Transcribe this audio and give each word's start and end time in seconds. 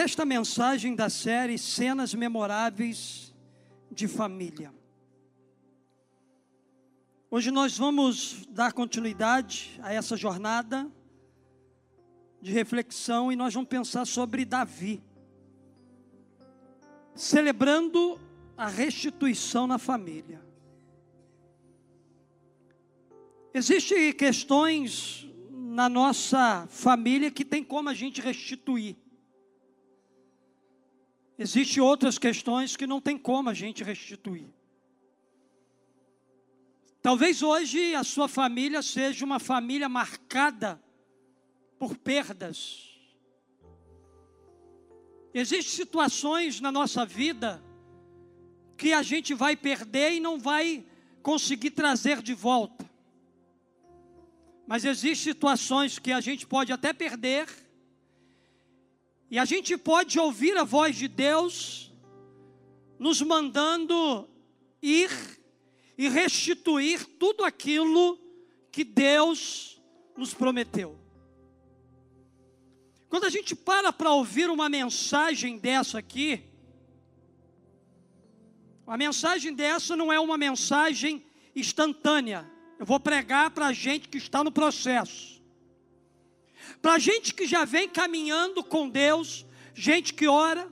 sexta 0.00 0.24
mensagem 0.24 0.94
da 0.94 1.10
série 1.10 1.58
Cenas 1.58 2.14
Memoráveis 2.14 3.34
de 3.92 4.08
Família. 4.08 4.72
Hoje 7.30 7.50
nós 7.50 7.76
vamos 7.76 8.46
dar 8.48 8.72
continuidade 8.72 9.78
a 9.82 9.92
essa 9.92 10.16
jornada 10.16 10.90
de 12.40 12.50
reflexão 12.50 13.30
e 13.30 13.36
nós 13.36 13.52
vamos 13.52 13.68
pensar 13.68 14.06
sobre 14.06 14.46
Davi, 14.46 15.02
celebrando 17.14 18.18
a 18.56 18.68
restituição 18.68 19.66
na 19.66 19.76
família. 19.76 20.40
Existem 23.52 24.14
questões 24.14 25.28
na 25.50 25.90
nossa 25.90 26.66
família 26.70 27.30
que 27.30 27.44
tem 27.44 27.62
como 27.62 27.90
a 27.90 27.94
gente 27.94 28.22
restituir. 28.22 28.96
Existem 31.42 31.82
outras 31.82 32.18
questões 32.18 32.76
que 32.76 32.86
não 32.86 33.00
tem 33.00 33.16
como 33.16 33.48
a 33.48 33.54
gente 33.54 33.82
restituir. 33.82 34.52
Talvez 37.00 37.42
hoje 37.42 37.94
a 37.94 38.04
sua 38.04 38.28
família 38.28 38.82
seja 38.82 39.24
uma 39.24 39.40
família 39.40 39.88
marcada 39.88 40.78
por 41.78 41.96
perdas. 41.96 42.90
Existem 45.32 45.76
situações 45.76 46.60
na 46.60 46.70
nossa 46.70 47.06
vida 47.06 47.64
que 48.76 48.92
a 48.92 49.02
gente 49.02 49.32
vai 49.32 49.56
perder 49.56 50.12
e 50.12 50.20
não 50.20 50.38
vai 50.38 50.84
conseguir 51.22 51.70
trazer 51.70 52.20
de 52.20 52.34
volta. 52.34 52.84
Mas 54.66 54.84
existem 54.84 55.32
situações 55.32 55.98
que 55.98 56.12
a 56.12 56.20
gente 56.20 56.46
pode 56.46 56.70
até 56.70 56.92
perder 56.92 57.48
e 59.30 59.38
a 59.38 59.44
gente 59.44 59.76
pode 59.76 60.18
ouvir 60.18 60.56
a 60.56 60.64
voz 60.64 60.96
de 60.96 61.06
Deus 61.06 61.92
nos 62.98 63.22
mandando 63.22 64.28
ir 64.82 65.10
e 65.96 66.08
restituir 66.08 67.04
tudo 67.18 67.44
aquilo 67.44 68.18
que 68.72 68.82
Deus 68.82 69.80
nos 70.16 70.34
prometeu. 70.34 70.98
Quando 73.08 73.24
a 73.24 73.30
gente 73.30 73.54
para 73.54 73.92
para 73.92 74.10
ouvir 74.12 74.50
uma 74.50 74.68
mensagem 74.68 75.58
dessa 75.58 75.98
aqui, 75.98 76.42
a 78.86 78.96
mensagem 78.96 79.54
dessa 79.54 79.96
não 79.96 80.12
é 80.12 80.18
uma 80.18 80.36
mensagem 80.36 81.24
instantânea. 81.54 82.50
Eu 82.78 82.84
vou 82.84 82.98
pregar 82.98 83.50
para 83.50 83.66
a 83.66 83.72
gente 83.72 84.08
que 84.08 84.18
está 84.18 84.42
no 84.42 84.50
processo. 84.50 85.39
Para 86.80 86.98
gente 86.98 87.34
que 87.34 87.46
já 87.46 87.64
vem 87.64 87.88
caminhando 87.88 88.64
com 88.64 88.88
Deus, 88.88 89.44
gente 89.74 90.14
que 90.14 90.26
ora, 90.26 90.68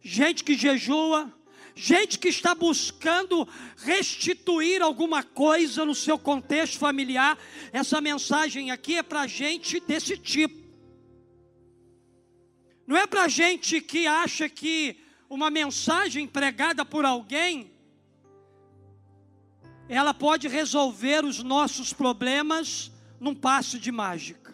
gente 0.00 0.44
que 0.44 0.56
jejua, 0.56 1.32
gente 1.74 2.18
que 2.18 2.28
está 2.28 2.54
buscando 2.54 3.48
restituir 3.78 4.82
alguma 4.82 5.22
coisa 5.22 5.84
no 5.84 5.94
seu 5.94 6.18
contexto 6.18 6.78
familiar, 6.78 7.38
essa 7.72 8.00
mensagem 8.00 8.70
aqui 8.70 8.96
é 8.96 9.02
para 9.02 9.26
gente 9.26 9.80
desse 9.80 10.16
tipo. 10.16 10.60
Não 12.86 12.96
é 12.96 13.06
para 13.06 13.28
gente 13.28 13.80
que 13.80 14.06
acha 14.06 14.48
que 14.48 14.96
uma 15.28 15.48
mensagem 15.48 16.26
pregada 16.26 16.84
por 16.84 17.04
alguém, 17.04 17.70
ela 19.88 20.12
pode 20.12 20.48
resolver 20.48 21.24
os 21.24 21.42
nossos 21.42 21.92
problemas 21.92 22.90
num 23.18 23.34
passo 23.34 23.78
de 23.78 23.90
mágica. 23.90 24.49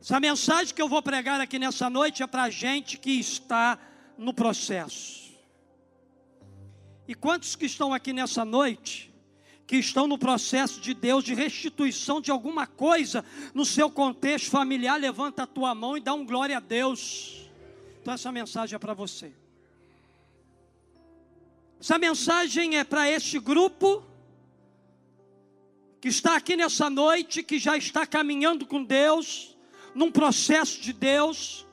Essa 0.00 0.18
mensagem 0.18 0.74
que 0.74 0.80
eu 0.80 0.88
vou 0.88 1.02
pregar 1.02 1.40
aqui 1.40 1.58
nessa 1.58 1.90
noite 1.90 2.22
é 2.22 2.26
para 2.26 2.48
gente 2.48 2.96
que 2.96 3.10
está 3.10 3.78
no 4.16 4.32
processo. 4.32 5.30
E 7.06 7.14
quantos 7.14 7.54
que 7.54 7.66
estão 7.66 7.92
aqui 7.92 8.12
nessa 8.12 8.44
noite, 8.44 9.12
que 9.66 9.76
estão 9.76 10.06
no 10.06 10.16
processo 10.16 10.80
de 10.80 10.94
Deus, 10.94 11.22
de 11.22 11.34
restituição 11.34 12.20
de 12.20 12.30
alguma 12.30 12.66
coisa 12.66 13.24
no 13.52 13.66
seu 13.66 13.90
contexto 13.90 14.50
familiar, 14.50 14.98
levanta 14.98 15.42
a 15.42 15.46
tua 15.46 15.74
mão 15.74 15.96
e 15.96 16.00
dá 16.00 16.14
um 16.14 16.24
glória 16.24 16.56
a 16.56 16.60
Deus. 16.60 17.50
Então 18.00 18.14
essa 18.14 18.32
mensagem 18.32 18.76
é 18.76 18.78
para 18.78 18.94
você. 18.94 19.32
Essa 21.78 21.98
mensagem 21.98 22.78
é 22.78 22.84
para 22.84 23.10
este 23.10 23.38
grupo 23.38 24.02
que 26.00 26.08
está 26.08 26.36
aqui 26.36 26.56
nessa 26.56 26.88
noite, 26.88 27.42
que 27.42 27.58
já 27.58 27.76
está 27.76 28.06
caminhando 28.06 28.66
com 28.66 28.82
Deus, 28.82 29.56
num 29.94 30.10
processo 30.10 30.80
de 30.80 30.92
Deus, 30.92 31.66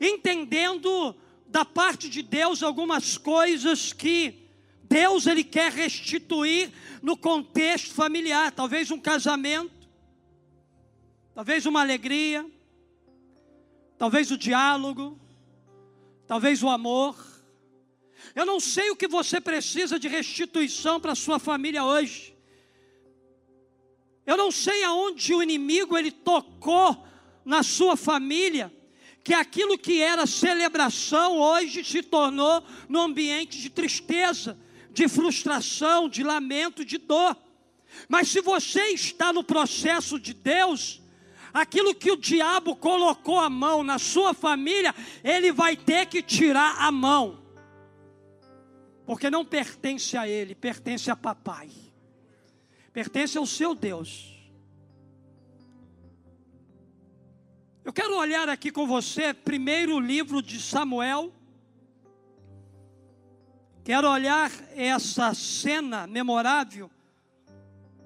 entendendo 0.00 1.14
da 1.46 1.64
parte 1.64 2.08
de 2.08 2.22
Deus 2.22 2.62
algumas 2.62 3.16
coisas 3.16 3.92
que 3.92 4.46
Deus 4.82 5.26
ele 5.26 5.42
quer 5.42 5.72
restituir 5.72 6.72
no 7.02 7.16
contexto 7.16 7.94
familiar, 7.94 8.52
talvez 8.52 8.90
um 8.90 9.00
casamento, 9.00 9.88
talvez 11.34 11.66
uma 11.66 11.80
alegria, 11.80 12.48
talvez 13.98 14.30
o 14.30 14.38
diálogo, 14.38 15.18
talvez 16.26 16.62
o 16.62 16.68
amor. 16.68 17.16
Eu 18.34 18.44
não 18.44 18.60
sei 18.60 18.90
o 18.90 18.96
que 18.96 19.08
você 19.08 19.40
precisa 19.40 19.98
de 19.98 20.08
restituição 20.08 21.00
para 21.00 21.14
sua 21.14 21.38
família 21.38 21.84
hoje. 21.84 22.36
Eu 24.26 24.36
não 24.36 24.50
sei 24.50 24.82
aonde 24.82 25.32
o 25.32 25.42
inimigo 25.42 25.96
ele 25.96 26.10
tocou 26.10 27.05
na 27.46 27.62
sua 27.62 27.96
família, 27.96 28.74
que 29.22 29.32
aquilo 29.32 29.78
que 29.78 30.02
era 30.02 30.26
celebração 30.26 31.38
hoje 31.38 31.84
se 31.84 32.02
tornou 32.02 32.62
no 32.88 33.00
ambiente 33.00 33.60
de 33.60 33.70
tristeza, 33.70 34.58
de 34.90 35.08
frustração, 35.08 36.08
de 36.08 36.24
lamento, 36.24 36.84
de 36.84 36.98
dor. 36.98 37.36
Mas 38.08 38.28
se 38.28 38.40
você 38.40 38.88
está 38.88 39.32
no 39.32 39.44
processo 39.44 40.18
de 40.18 40.34
Deus, 40.34 41.00
aquilo 41.54 41.94
que 41.94 42.10
o 42.10 42.16
diabo 42.16 42.74
colocou 42.74 43.38
a 43.38 43.48
mão 43.48 43.84
na 43.84 43.98
sua 43.98 44.34
família, 44.34 44.92
ele 45.22 45.52
vai 45.52 45.76
ter 45.76 46.06
que 46.06 46.20
tirar 46.22 46.76
a 46.80 46.90
mão. 46.90 47.42
Porque 49.06 49.30
não 49.30 49.44
pertence 49.44 50.16
a 50.16 50.28
ele, 50.28 50.52
pertence 50.54 51.10
a 51.12 51.16
papai. 51.16 51.70
Pertence 52.92 53.38
ao 53.38 53.46
seu 53.46 53.72
Deus. 53.72 54.35
Eu 57.86 57.92
quero 57.92 58.16
olhar 58.16 58.48
aqui 58.48 58.72
com 58.72 58.84
você, 58.84 59.32
primeiro 59.32 60.00
livro 60.00 60.42
de 60.42 60.60
Samuel. 60.60 61.32
Quero 63.84 64.10
olhar 64.10 64.50
essa 64.74 65.32
cena 65.34 66.04
memorável 66.04 66.90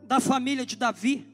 da 0.03 0.21
família 0.21 0.67
de 0.67 0.77
Davi. 0.77 1.27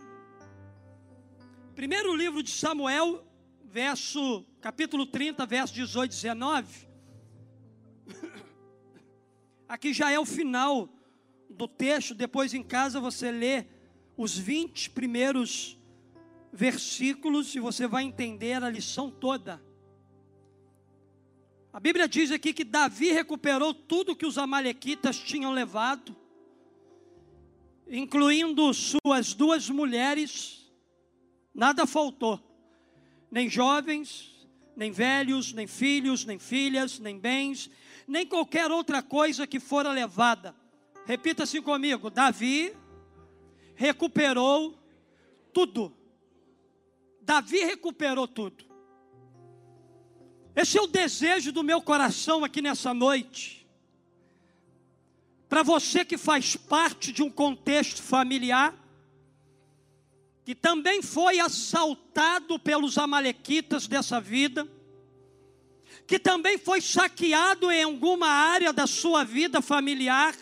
Primeiro 1.74 2.14
livro 2.14 2.40
de 2.40 2.50
Samuel, 2.50 3.26
verso, 3.64 4.46
capítulo 4.60 5.06
30, 5.06 5.44
verso 5.44 5.74
18 5.74 6.12
e 6.12 6.14
19. 6.14 6.88
Aqui 9.68 9.92
já 9.92 10.12
é 10.12 10.20
o 10.20 10.24
final 10.24 10.88
do 11.50 11.66
texto, 11.66 12.14
depois 12.14 12.54
em 12.54 12.62
casa 12.62 13.00
você 13.00 13.32
lê 13.32 13.64
os 14.16 14.38
20 14.38 14.90
primeiros 14.90 15.76
versículos 16.56 17.54
e 17.54 17.60
você 17.60 17.86
vai 17.86 18.02
entender 18.02 18.62
a 18.62 18.70
lição 18.70 19.10
toda. 19.10 19.62
A 21.72 21.78
Bíblia 21.78 22.08
diz 22.08 22.30
aqui 22.30 22.54
que 22.54 22.64
Davi 22.64 23.12
recuperou 23.12 23.74
tudo 23.74 24.16
que 24.16 24.24
os 24.24 24.38
amalequitas 24.38 25.18
tinham 25.18 25.52
levado, 25.52 26.16
incluindo 27.86 28.72
suas 28.72 29.34
duas 29.34 29.68
mulheres, 29.68 30.72
nada 31.54 31.86
faltou, 31.86 32.41
nem 33.30 33.50
jovens, 33.50 34.48
nem 34.74 34.91
velhos, 34.91 35.52
nem 35.52 35.66
filhos, 35.66 36.24
nem 36.24 36.38
filhas, 36.38 36.98
nem 36.98 37.18
bens, 37.18 37.70
nem 38.09 38.26
qualquer 38.26 38.70
outra 38.70 39.02
coisa 39.02 39.47
que 39.47 39.60
fora 39.60 39.92
levada. 39.92 40.56
Repita 41.04 41.42
assim 41.42 41.60
comigo: 41.60 42.09
Davi 42.09 42.74
recuperou 43.74 44.74
tudo. 45.52 46.05
Davi 47.26 47.58
recuperou 47.64 48.28
tudo. 48.28 48.64
Esse 50.54 50.78
é 50.78 50.80
o 50.80 50.86
desejo 50.86 51.50
do 51.50 51.64
meu 51.64 51.82
coração 51.82 52.44
aqui 52.44 52.62
nessa 52.62 52.94
noite. 52.94 53.66
Para 55.48 55.64
você 55.64 56.04
que 56.04 56.16
faz 56.16 56.54
parte 56.54 57.10
de 57.10 57.24
um 57.24 57.30
contexto 57.30 58.00
familiar, 58.00 58.72
que 60.44 60.54
também 60.54 61.02
foi 61.02 61.40
assaltado 61.40 62.60
pelos 62.60 62.96
amalequitas 62.96 63.88
dessa 63.88 64.20
vida, 64.20 64.66
que 66.06 66.20
também 66.20 66.56
foi 66.56 66.80
saqueado 66.80 67.72
em 67.72 67.82
alguma 67.82 68.28
área 68.28 68.72
da 68.72 68.86
sua 68.86 69.24
vida 69.24 69.60
familiar, 69.60 70.36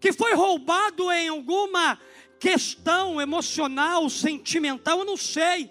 que 0.00 0.10
foi 0.10 0.32
roubado 0.32 1.12
em 1.12 1.28
alguma 1.28 2.00
questão 2.42 3.20
emocional, 3.20 4.10
sentimental, 4.10 4.98
eu 4.98 5.04
não 5.04 5.16
sei. 5.16 5.70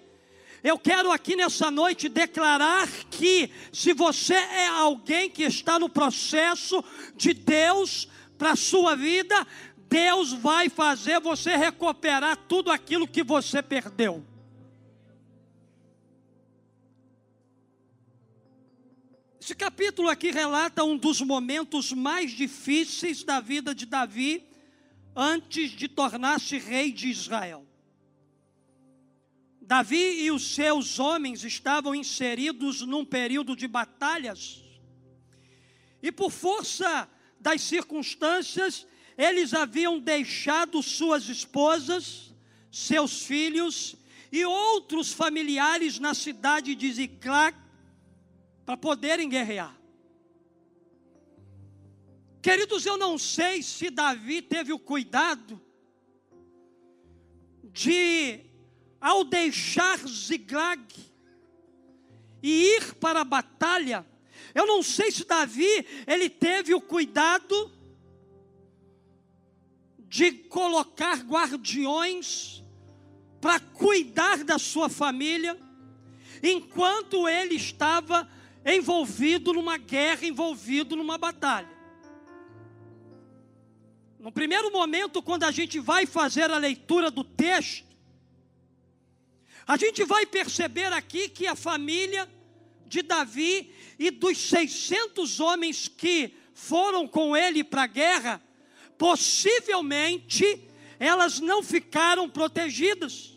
Eu 0.63 0.79
quero 0.79 1.11
aqui 1.11 1.35
nessa 1.35 1.69
noite 1.69 2.07
declarar 2.07 2.87
que, 3.09 3.51
se 3.73 3.91
você 3.91 4.35
é 4.35 4.67
alguém 4.67 5.29
que 5.29 5.43
está 5.43 5.77
no 5.77 5.89
processo 5.89 6.81
de 7.13 7.33
Deus 7.33 8.07
para 8.37 8.51
a 8.51 8.55
sua 8.55 8.95
vida, 8.95 9.45
Deus 9.89 10.31
vai 10.31 10.69
fazer 10.69 11.19
você 11.19 11.57
recuperar 11.57 12.37
tudo 12.47 12.71
aquilo 12.71 13.05
que 13.05 13.21
você 13.21 13.61
perdeu. 13.61 14.25
Esse 19.41 19.55
capítulo 19.55 20.07
aqui 20.07 20.31
relata 20.31 20.85
um 20.85 20.95
dos 20.95 21.19
momentos 21.19 21.91
mais 21.91 22.31
difíceis 22.31 23.25
da 23.25 23.41
vida 23.41 23.75
de 23.75 23.85
Davi 23.85 24.50
antes 25.15 25.71
de 25.71 25.87
tornar-se 25.87 26.57
rei 26.57 26.91
de 26.91 27.07
Israel. 27.07 27.65
Davi 29.61 30.23
e 30.23 30.31
os 30.31 30.53
seus 30.53 30.99
homens 30.99 31.43
estavam 31.43 31.95
inseridos 31.95 32.81
num 32.81 33.05
período 33.05 33.55
de 33.55 33.67
batalhas, 33.67 34.61
e 36.01 36.11
por 36.11 36.31
força 36.31 37.07
das 37.39 37.61
circunstâncias, 37.61 38.87
eles 39.17 39.53
haviam 39.53 39.99
deixado 39.99 40.81
suas 40.81 41.29
esposas, 41.29 42.33
seus 42.71 43.23
filhos 43.23 43.95
e 44.31 44.45
outros 44.45 45.11
familiares 45.11 45.99
na 45.99 46.13
cidade 46.13 46.73
de 46.75 46.91
Ziclac 46.91 47.57
para 48.65 48.77
poderem 48.77 49.29
guerrear. 49.29 49.80
Queridos, 52.41 52.85
eu 52.87 52.97
não 52.97 53.19
sei 53.19 53.61
se 53.61 53.91
Davi 53.91 54.41
teve 54.41 54.73
o 54.73 54.79
cuidado 54.79 55.61
de 57.63 58.39
ao 58.99 59.23
deixar 59.23 59.99
Ziglag 60.07 60.83
e 62.41 62.75
ir 62.77 62.95
para 62.95 63.21
a 63.21 63.23
batalha, 63.23 64.05
eu 64.55 64.65
não 64.65 64.81
sei 64.81 65.11
se 65.11 65.23
Davi 65.23 65.85
ele 66.07 66.29
teve 66.29 66.73
o 66.73 66.81
cuidado 66.81 67.71
de 69.99 70.31
colocar 70.31 71.19
guardiões 71.19 72.63
para 73.39 73.59
cuidar 73.59 74.43
da 74.43 74.57
sua 74.57 74.89
família, 74.89 75.57
enquanto 76.43 77.29
ele 77.29 77.55
estava 77.55 78.27
envolvido 78.65 79.53
numa 79.53 79.77
guerra, 79.77 80.25
envolvido 80.25 80.95
numa 80.95 81.17
batalha. 81.19 81.80
No 84.21 84.31
primeiro 84.31 84.71
momento, 84.71 85.19
quando 85.19 85.45
a 85.45 85.51
gente 85.51 85.79
vai 85.79 86.05
fazer 86.05 86.51
a 86.51 86.57
leitura 86.59 87.09
do 87.09 87.23
texto, 87.23 87.87
a 89.65 89.75
gente 89.75 90.03
vai 90.03 90.27
perceber 90.27 90.93
aqui 90.93 91.27
que 91.27 91.47
a 91.47 91.55
família 91.55 92.29
de 92.85 93.01
Davi 93.01 93.73
e 93.97 94.11
dos 94.11 94.37
600 94.37 95.39
homens 95.39 95.87
que 95.87 96.35
foram 96.53 97.07
com 97.07 97.35
ele 97.35 97.63
para 97.63 97.81
a 97.81 97.87
guerra, 97.87 98.39
possivelmente 98.95 100.69
elas 100.99 101.39
não 101.39 101.63
ficaram 101.63 102.29
protegidas. 102.29 103.35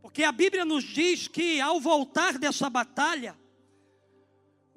Porque 0.00 0.24
a 0.24 0.32
Bíblia 0.32 0.64
nos 0.64 0.84
diz 0.84 1.28
que 1.28 1.60
ao 1.60 1.78
voltar 1.78 2.38
dessa 2.38 2.70
batalha, 2.70 3.36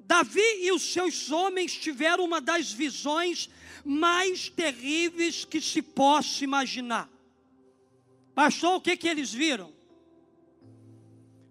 Davi 0.06 0.40
e 0.60 0.70
os 0.70 0.82
seus 0.92 1.32
homens 1.32 1.74
tiveram 1.74 2.24
uma 2.24 2.40
das 2.40 2.70
visões 2.70 3.50
mais 3.84 4.48
terríveis 4.48 5.44
que 5.44 5.60
se 5.60 5.82
possa 5.82 6.44
imaginar. 6.44 7.10
Pastor, 8.32 8.76
o 8.76 8.80
que, 8.80 8.96
que 8.96 9.08
eles 9.08 9.32
viram? 9.32 9.72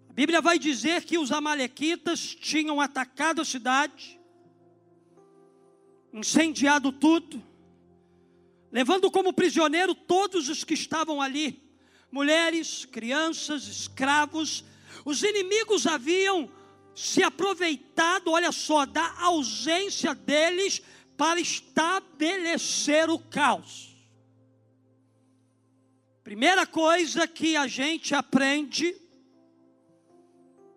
A 0.08 0.12
Bíblia 0.14 0.40
vai 0.40 0.58
dizer 0.58 1.04
que 1.04 1.18
os 1.18 1.30
Amalequitas 1.30 2.34
tinham 2.34 2.80
atacado 2.80 3.42
a 3.42 3.44
cidade, 3.44 4.18
incendiado 6.10 6.90
tudo, 6.90 7.42
levando 8.72 9.10
como 9.10 9.34
prisioneiro 9.34 9.94
todos 9.94 10.48
os 10.48 10.64
que 10.64 10.72
estavam 10.72 11.20
ali, 11.20 11.62
mulheres, 12.10 12.86
crianças, 12.86 13.66
escravos. 13.68 14.64
Os 15.04 15.22
inimigos 15.22 15.86
haviam 15.86 16.50
se 16.96 17.22
aproveitado, 17.22 18.30
olha 18.30 18.50
só, 18.50 18.86
da 18.86 19.20
ausência 19.20 20.14
deles 20.14 20.80
para 21.14 21.38
estabelecer 21.38 23.10
o 23.10 23.18
caos. 23.18 23.94
Primeira 26.24 26.66
coisa 26.66 27.28
que 27.28 27.54
a 27.54 27.66
gente 27.66 28.14
aprende 28.14 28.96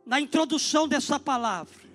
na 0.06 0.20
introdução 0.20 0.90
dessa 0.90 1.18
palavra 1.18 1.90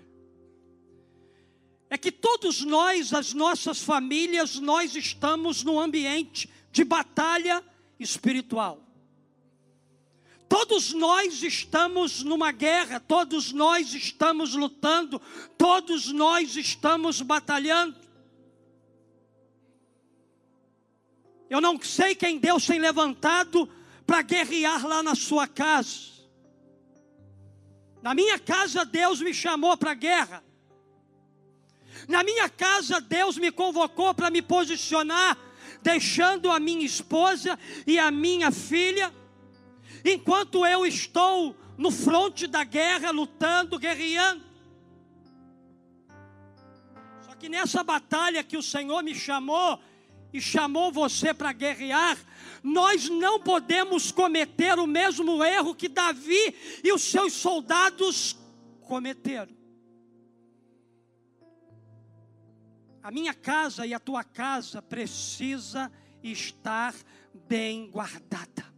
é 1.90 1.98
que 1.98 2.10
todos 2.10 2.62
nós, 2.64 3.12
as 3.12 3.34
nossas 3.34 3.82
famílias, 3.82 4.58
nós 4.58 4.96
estamos 4.96 5.62
num 5.62 5.78
ambiente 5.78 6.48
de 6.72 6.82
batalha 6.82 7.62
espiritual. 8.00 8.83
Todos 10.49 10.93
nós 10.93 11.43
estamos 11.43 12.23
numa 12.23 12.52
guerra, 12.52 13.00
todos 13.00 13.52
nós 13.52 13.94
estamos 13.94 14.55
lutando, 14.55 15.20
todos 15.56 16.12
nós 16.12 16.56
estamos 16.56 17.20
batalhando. 17.20 17.96
Eu 21.49 21.61
não 21.61 21.81
sei 21.81 22.14
quem 22.14 22.38
Deus 22.38 22.67
tem 22.67 22.79
levantado 22.79 23.69
para 24.06 24.23
guerrear 24.23 24.87
lá 24.87 25.02
na 25.02 25.14
sua 25.14 25.46
casa. 25.46 26.14
Na 28.02 28.14
minha 28.14 28.38
casa, 28.38 28.85
Deus 28.85 29.20
me 29.20 29.32
chamou 29.32 29.76
para 29.76 29.93
a 29.93 29.94
guerra. 29.94 30.44
Na 32.08 32.23
minha 32.23 32.49
casa, 32.49 33.00
Deus 33.00 33.38
me 33.38 33.50
convocou 33.50 34.12
para 34.14 34.31
me 34.31 34.43
posicionar, 34.43 35.38
deixando 35.82 36.50
a 36.50 36.61
minha 36.61 36.85
esposa 36.85 37.58
e 37.87 37.99
a 37.99 38.11
minha 38.11 38.50
filha, 38.50 39.12
enquanto 40.04 40.66
eu 40.66 40.84
estou 40.84 41.56
no 41.76 41.90
fronte 41.90 42.46
da 42.46 42.62
guerra, 42.64 43.10
lutando, 43.10 43.78
guerreando. 43.78 44.44
Só 47.22 47.34
que 47.34 47.48
nessa 47.48 47.82
batalha 47.82 48.44
que 48.44 48.56
o 48.56 48.62
Senhor 48.62 49.02
me 49.02 49.14
chamou, 49.14 49.80
e 50.34 50.40
chamou 50.40 50.90
você 50.90 51.32
para 51.32 51.52
guerrear, 51.52 52.19
nós 52.60 53.08
não 53.08 53.38
podemos 53.38 54.10
cometer 54.10 54.81
o 54.81 54.86
mesmo 54.86 55.44
erro 55.44 55.76
que 55.76 55.88
Davi 55.88 56.56
e 56.82 56.93
os 56.93 57.02
seus 57.02 57.34
soldados 57.34 58.36
cometeram. 58.81 59.55
A 63.00 63.12
minha 63.12 63.32
casa 63.32 63.86
e 63.86 63.94
a 63.94 64.00
tua 64.00 64.24
casa 64.24 64.82
precisa 64.82 65.93
estar 66.20 66.93
bem 67.46 67.88
guardada. 67.88 68.73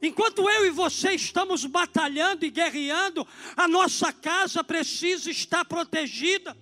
Enquanto 0.00 0.48
eu 0.48 0.66
e 0.66 0.70
você 0.70 1.12
estamos 1.12 1.64
batalhando 1.64 2.44
e 2.44 2.50
guerreando, 2.50 3.26
a 3.56 3.66
nossa 3.66 4.12
casa 4.12 4.62
precisa 4.62 5.30
estar 5.30 5.64
protegida. 5.64 6.56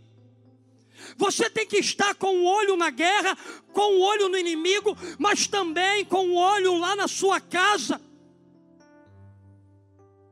Você 1.16 1.50
tem 1.50 1.66
que 1.66 1.76
estar 1.76 2.14
com 2.14 2.38
o 2.38 2.44
olho 2.44 2.76
na 2.76 2.90
guerra, 2.90 3.36
com 3.72 3.96
o 3.96 4.00
olho 4.00 4.28
no 4.28 4.38
inimigo, 4.38 4.96
mas 5.18 5.46
também 5.46 6.04
com 6.04 6.28
o 6.28 6.34
olho 6.34 6.78
lá 6.78 6.94
na 6.94 7.08
sua 7.08 7.40
casa. 7.40 8.00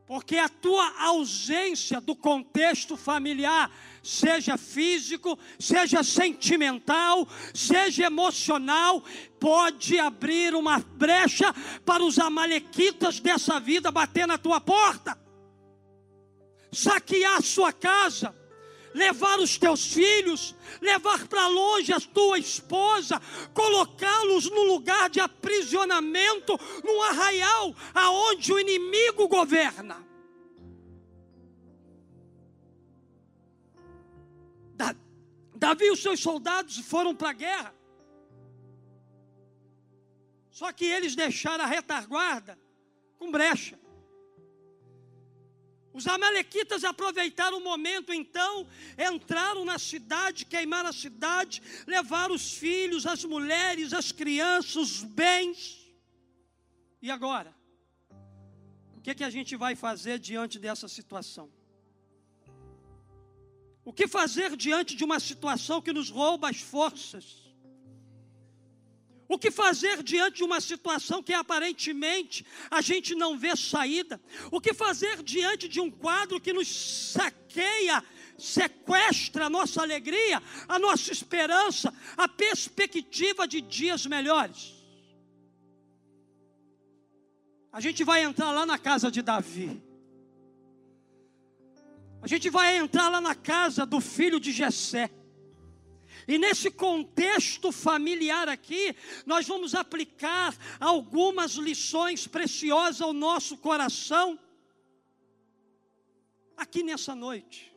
Porque 0.07 0.37
a 0.37 0.49
tua 0.49 1.03
ausência 1.05 2.01
do 2.01 2.15
contexto 2.15 2.97
familiar, 2.97 3.71
seja 4.03 4.57
físico, 4.57 5.39
seja 5.59 6.03
sentimental, 6.03 7.29
seja 7.55 8.07
emocional, 8.07 9.03
pode 9.39 9.99
abrir 9.99 10.55
uma 10.55 10.79
brecha 10.79 11.55
para 11.85 12.03
os 12.03 12.19
amalequitas 12.19 13.21
dessa 13.21 13.61
vida 13.61 13.91
bater 13.91 14.27
na 14.27 14.39
tua 14.39 14.61
porta, 14.61 15.19
saquear 16.73 17.37
a 17.37 17.43
sua 17.43 17.73
casa 17.73 18.35
levar 18.95 19.39
os 19.39 19.57
teus 19.57 19.93
filhos, 19.93 20.55
levar 20.81 21.27
para 21.27 21.47
longe 21.49 21.93
a 21.93 22.01
tua 22.01 22.39
esposa, 22.39 23.21
colocá-los 23.55 24.51
no 24.51 24.65
lugar 24.65 25.09
de 25.09 25.21
aprisionamento, 25.21 26.59
num 26.85 27.03
arraial 27.03 27.75
aonde 27.95 28.53
o 28.53 28.61
inimigo 28.61 29.29
governa. 29.29 30.12
Davi 35.65 35.85
e 35.87 35.93
os 35.93 36.03
seus 36.03 36.19
soldados 36.19 36.79
foram 36.93 37.15
para 37.15 37.31
a 37.31 37.39
guerra. 37.45 37.73
Só 40.51 40.73
que 40.73 40.85
eles 40.85 41.15
deixaram 41.15 41.65
a 41.65 41.69
retaguarda 41.77 42.59
com 43.19 43.31
brecha. 43.31 43.79
Os 45.93 46.07
amalequitas 46.09 46.83
aproveitaram 46.83 47.59
o 47.59 47.65
momento, 47.71 48.13
então, 48.13 48.67
entraram 49.11 49.65
na 49.65 49.79
cidade, 49.79 50.47
queimaram 50.47 50.89
a 50.89 50.93
cidade, 51.05 51.63
levaram 51.87 52.35
os 52.35 52.55
filhos, 52.55 53.07
as 53.07 53.25
mulheres, 53.25 53.93
as 53.93 54.11
crianças, 54.11 54.75
os 54.77 55.05
bens, 55.05 55.59
E 57.01 57.11
agora? 57.11 57.55
O 58.97 59.01
que, 59.01 59.15
que 59.15 59.25
a 59.25 59.31
gente 59.31 59.55
vai 59.57 59.75
fazer 59.77 60.19
diante 60.19 60.59
dessa 60.59 60.89
situação? 60.89 61.47
O 63.85 63.93
que 63.93 64.07
fazer 64.07 64.57
diante 64.57 64.95
de 64.95 65.05
uma 65.05 65.19
situação 65.19 65.83
que 65.83 65.93
nos 65.93 66.09
rouba 66.09 66.49
as 66.49 66.61
forças? 66.61 67.43
O 69.29 69.39
que 69.39 69.51
fazer 69.51 70.03
diante 70.03 70.37
de 70.37 70.45
uma 70.45 70.61
situação 70.61 71.23
que 71.23 71.33
aparentemente 71.33 72.45
a 72.71 72.81
gente 72.81 73.15
não 73.15 73.37
vê 73.37 73.57
saída? 73.57 74.21
O 74.51 74.61
que 74.61 74.75
fazer 74.75 75.23
diante 75.23 75.69
de 75.69 75.81
um 75.81 75.91
quadro 75.91 76.41
que 76.41 76.53
nos 76.53 76.69
saqueia, 76.69 78.05
sequestra 78.39 79.47
a 79.47 79.51
nossa 79.51 79.81
alegria, 79.81 80.43
a 80.69 80.79
nossa 80.79 81.11
esperança, 81.11 81.93
a 82.17 82.29
perspectiva 82.29 83.49
de 83.49 83.61
dias 83.61 84.07
melhores? 84.07 84.75
A 87.73 87.81
gente 87.81 88.05
vai 88.05 88.23
entrar 88.23 88.53
lá 88.53 88.67
na 88.67 88.79
casa 88.79 89.11
de 89.11 89.23
Davi. 89.23 89.83
A 92.23 92.29
gente 92.29 92.49
vai 92.49 92.77
entrar 92.77 93.09
lá 93.09 93.21
na 93.21 93.35
casa 93.35 93.85
do 93.85 94.01
filho 94.01 94.39
de 94.39 94.53
Jessé. 94.53 95.11
E 96.29 96.39
nesse 96.39 96.71
contexto 96.71 97.73
familiar 97.73 98.49
aqui, 98.49 98.95
nós 99.27 99.45
vamos 99.47 99.75
aplicar 99.75 100.57
algumas 100.79 101.55
lições 101.55 102.29
preciosas 102.29 103.01
ao 103.01 103.13
nosso 103.13 103.57
coração 103.57 104.39
aqui 106.57 106.85
nessa 106.85 107.13
noite. 107.13 107.75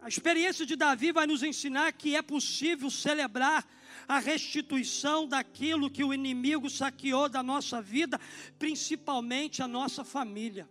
A 0.00 0.06
experiência 0.06 0.64
de 0.64 0.76
Davi 0.76 1.10
vai 1.10 1.26
nos 1.26 1.42
ensinar 1.42 1.92
que 1.92 2.14
é 2.14 2.22
possível 2.22 2.88
celebrar 2.88 3.66
a 4.06 4.20
restituição 4.20 5.26
daquilo 5.26 5.90
que 5.90 6.04
o 6.04 6.14
inimigo 6.14 6.70
saqueou 6.70 7.28
da 7.28 7.42
nossa 7.42 7.82
vida, 7.82 8.20
principalmente 8.60 9.60
a 9.60 9.66
nossa 9.66 10.04
família. 10.04 10.68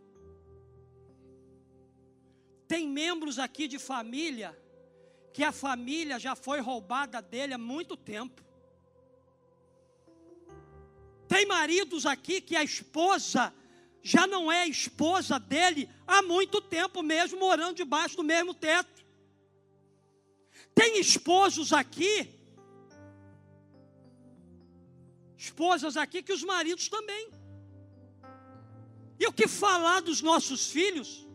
Tem 2.67 2.87
membros 2.87 3.39
aqui 3.39 3.67
de 3.67 3.79
família 3.79 4.57
que 5.33 5.43
a 5.43 5.51
família 5.51 6.19
já 6.19 6.35
foi 6.35 6.59
roubada 6.59 7.21
dele 7.21 7.53
há 7.53 7.57
muito 7.57 7.97
tempo. 7.97 8.41
Tem 11.27 11.45
maridos 11.45 12.05
aqui 12.05 12.39
que 12.39 12.55
a 12.55 12.63
esposa 12.63 13.53
já 14.03 14.27
não 14.27 14.51
é 14.51 14.67
esposa 14.67 15.39
dele 15.39 15.89
há 16.05 16.21
muito 16.21 16.61
tempo, 16.61 17.01
mesmo 17.01 17.39
morando 17.39 17.77
debaixo 17.77 18.15
do 18.17 18.23
mesmo 18.23 18.53
teto. 18.53 19.03
Tem 20.75 20.99
esposos 20.99 21.71
aqui, 21.71 22.29
esposas 25.37 25.97
aqui, 25.97 26.21
que 26.21 26.33
os 26.33 26.43
maridos 26.43 26.89
também. 26.89 27.31
E 29.19 29.25
o 29.25 29.33
que 29.33 29.47
falar 29.47 30.01
dos 30.01 30.21
nossos 30.21 30.69
filhos? 30.69 31.27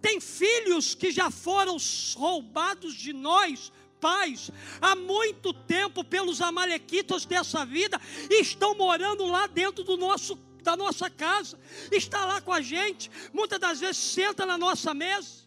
Tem 0.00 0.20
filhos 0.20 0.94
que 0.94 1.10
já 1.10 1.30
foram 1.30 1.76
roubados 2.14 2.94
de 2.94 3.12
nós, 3.12 3.72
pais, 4.00 4.50
há 4.80 4.94
muito 4.94 5.52
tempo 5.52 6.04
pelos 6.04 6.40
amalequitas 6.40 7.24
dessa 7.24 7.64
vida 7.64 8.00
e 8.30 8.40
estão 8.40 8.74
morando 8.74 9.26
lá 9.26 9.46
dentro 9.46 9.82
do 9.84 9.96
nosso 9.96 10.38
da 10.66 10.76
nossa 10.76 11.08
casa, 11.08 11.56
está 11.92 12.24
lá 12.24 12.40
com 12.40 12.52
a 12.52 12.60
gente, 12.60 13.08
muitas 13.32 13.60
das 13.60 13.78
vezes 13.78 13.98
senta 13.98 14.44
na 14.44 14.58
nossa 14.58 14.92
mesa, 14.92 15.46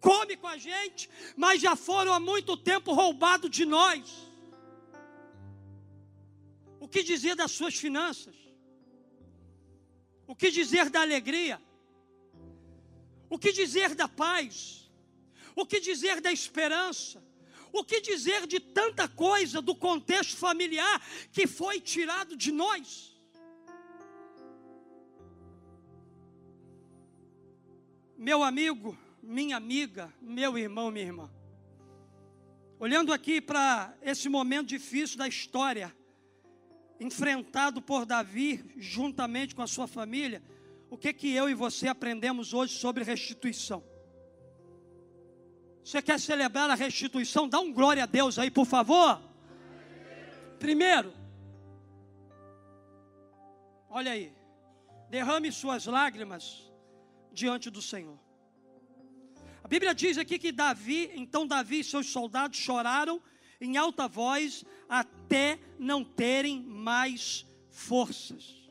come 0.00 0.34
com 0.34 0.46
a 0.46 0.56
gente, 0.56 1.10
mas 1.36 1.60
já 1.60 1.76
foram 1.76 2.10
há 2.14 2.18
muito 2.18 2.56
tempo 2.56 2.94
roubados 2.94 3.50
de 3.50 3.66
nós. 3.66 4.02
O 6.80 6.88
que 6.88 7.02
dizer 7.02 7.36
das 7.36 7.52
suas 7.52 7.74
finanças? 7.74 8.34
O 10.26 10.34
que 10.34 10.50
dizer 10.50 10.88
da 10.88 11.02
alegria? 11.02 11.60
O 13.28 13.38
que 13.38 13.52
dizer 13.52 13.94
da 13.94 14.08
paz? 14.08 14.90
O 15.54 15.66
que 15.66 15.80
dizer 15.80 16.20
da 16.20 16.32
esperança? 16.32 17.22
O 17.72 17.84
que 17.84 18.00
dizer 18.00 18.46
de 18.46 18.60
tanta 18.60 19.08
coisa 19.08 19.60
do 19.60 19.74
contexto 19.74 20.36
familiar 20.36 21.02
que 21.32 21.46
foi 21.46 21.80
tirado 21.80 22.36
de 22.36 22.52
nós? 22.52 23.14
Meu 28.16 28.42
amigo, 28.42 28.96
minha 29.22 29.56
amiga, 29.56 30.12
meu 30.20 30.56
irmão, 30.56 30.90
minha 30.90 31.04
irmã. 31.04 31.30
Olhando 32.78 33.12
aqui 33.12 33.40
para 33.40 33.94
esse 34.02 34.28
momento 34.28 34.68
difícil 34.68 35.18
da 35.18 35.26
história, 35.26 35.94
enfrentado 37.00 37.82
por 37.82 38.06
Davi 38.06 38.64
juntamente 38.76 39.54
com 39.54 39.62
a 39.62 39.66
sua 39.66 39.86
família, 39.86 40.42
o 40.90 40.96
que 40.96 41.12
que 41.12 41.32
eu 41.32 41.48
e 41.48 41.54
você 41.54 41.88
aprendemos 41.88 42.54
hoje 42.54 42.74
sobre 42.74 43.02
restituição? 43.02 43.82
Você 45.84 46.02
quer 46.02 46.18
celebrar 46.18 46.68
a 46.68 46.74
restituição? 46.74 47.48
Dá 47.48 47.60
um 47.60 47.72
glória 47.72 48.02
a 48.02 48.06
Deus 48.06 48.38
aí, 48.38 48.50
por 48.50 48.66
favor. 48.66 49.20
Primeiro, 50.58 51.12
olha 53.88 54.12
aí, 54.12 54.32
derrame 55.08 55.52
suas 55.52 55.86
lágrimas 55.86 56.72
diante 57.32 57.70
do 57.70 57.80
Senhor. 57.80 58.18
A 59.62 59.68
Bíblia 59.68 59.94
diz 59.94 60.16
aqui 60.16 60.38
que 60.38 60.50
Davi, 60.50 61.10
então 61.14 61.46
Davi 61.46 61.80
e 61.80 61.84
seus 61.84 62.08
soldados 62.08 62.58
choraram 62.58 63.20
em 63.60 63.76
alta 63.76 64.08
voz 64.08 64.64
até 64.88 65.58
não 65.78 66.04
terem 66.04 66.62
mais 66.62 67.46
forças. 67.70 68.65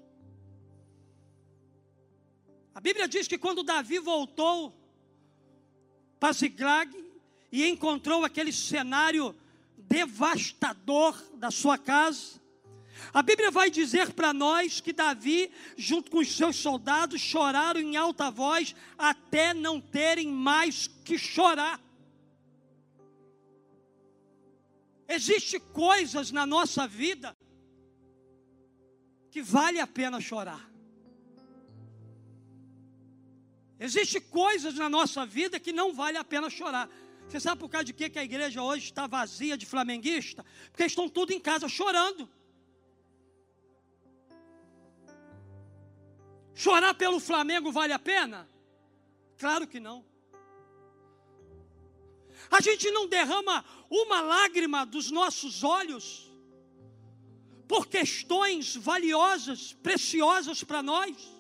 A 2.76 2.82
Bíblia 2.82 3.08
diz 3.08 3.26
que 3.26 3.38
quando 3.38 3.64
Davi 3.64 4.00
voltou 4.00 4.76
para 6.20 6.34
Ziglag 6.34 6.94
e 7.50 7.66
encontrou 7.70 8.26
aquele 8.26 8.52
cenário 8.52 9.34
devastador 9.78 11.18
da 11.36 11.50
sua 11.50 11.78
casa, 11.78 12.42
a 13.14 13.22
Bíblia 13.22 13.50
vai 13.50 13.70
dizer 13.70 14.12
para 14.12 14.34
nós 14.34 14.82
que 14.82 14.92
Davi, 14.92 15.50
junto 15.78 16.12
com 16.12 16.18
os 16.18 16.36
seus 16.36 16.58
soldados, 16.58 17.22
choraram 17.22 17.80
em 17.80 17.96
alta 17.96 18.30
voz 18.30 18.76
até 18.98 19.54
não 19.54 19.80
terem 19.80 20.28
mais 20.28 20.88
que 21.06 21.18
chorar. 21.18 21.80
Existem 25.08 25.62
coisas 25.72 26.30
na 26.30 26.46
nossa 26.46 26.86
vida 26.86 27.38
que 29.32 29.42
vale 29.42 29.80
a 29.80 29.88
pena 29.88 30.20
chorar. 30.20 30.75
Existem 33.80 34.22
coisas 34.22 34.76
na 34.76 34.90
nossa 34.90 35.26
vida 35.26 35.60
que 35.60 35.74
não 35.74 35.94
vale 35.94 36.18
a 36.18 36.24
pena 36.24 36.50
chorar. 36.50 36.90
Você 37.28 37.40
sabe 37.40 37.60
por 37.60 37.70
causa 37.70 37.86
de 37.86 37.94
que, 37.94 38.10
que 38.10 38.20
a 38.20 38.24
igreja 38.24 38.62
hoje 38.62 38.86
está 38.86 39.08
vazia 39.08 39.58
de 39.58 39.66
flamenguista? 39.66 40.46
Porque 40.72 40.86
estão 40.86 41.10
tudo 41.10 41.34
em 41.34 41.40
casa 41.40 41.68
chorando. 41.68 42.30
Chorar 46.54 46.94
pelo 46.94 47.20
Flamengo 47.20 47.72
vale 47.72 47.92
a 47.92 48.00
pena? 48.00 48.48
Claro 49.38 49.68
que 49.68 49.80
não. 49.80 50.06
A 52.50 52.62
gente 52.62 52.90
não 52.92 53.08
derrama 53.08 53.66
uma 53.90 54.22
lágrima 54.22 54.86
dos 54.86 55.12
nossos 55.12 55.64
olhos 55.64 56.32
por 57.68 57.88
questões 57.88 58.76
valiosas, 58.76 59.74
preciosas 59.74 60.64
para 60.64 60.82
nós. 60.82 61.35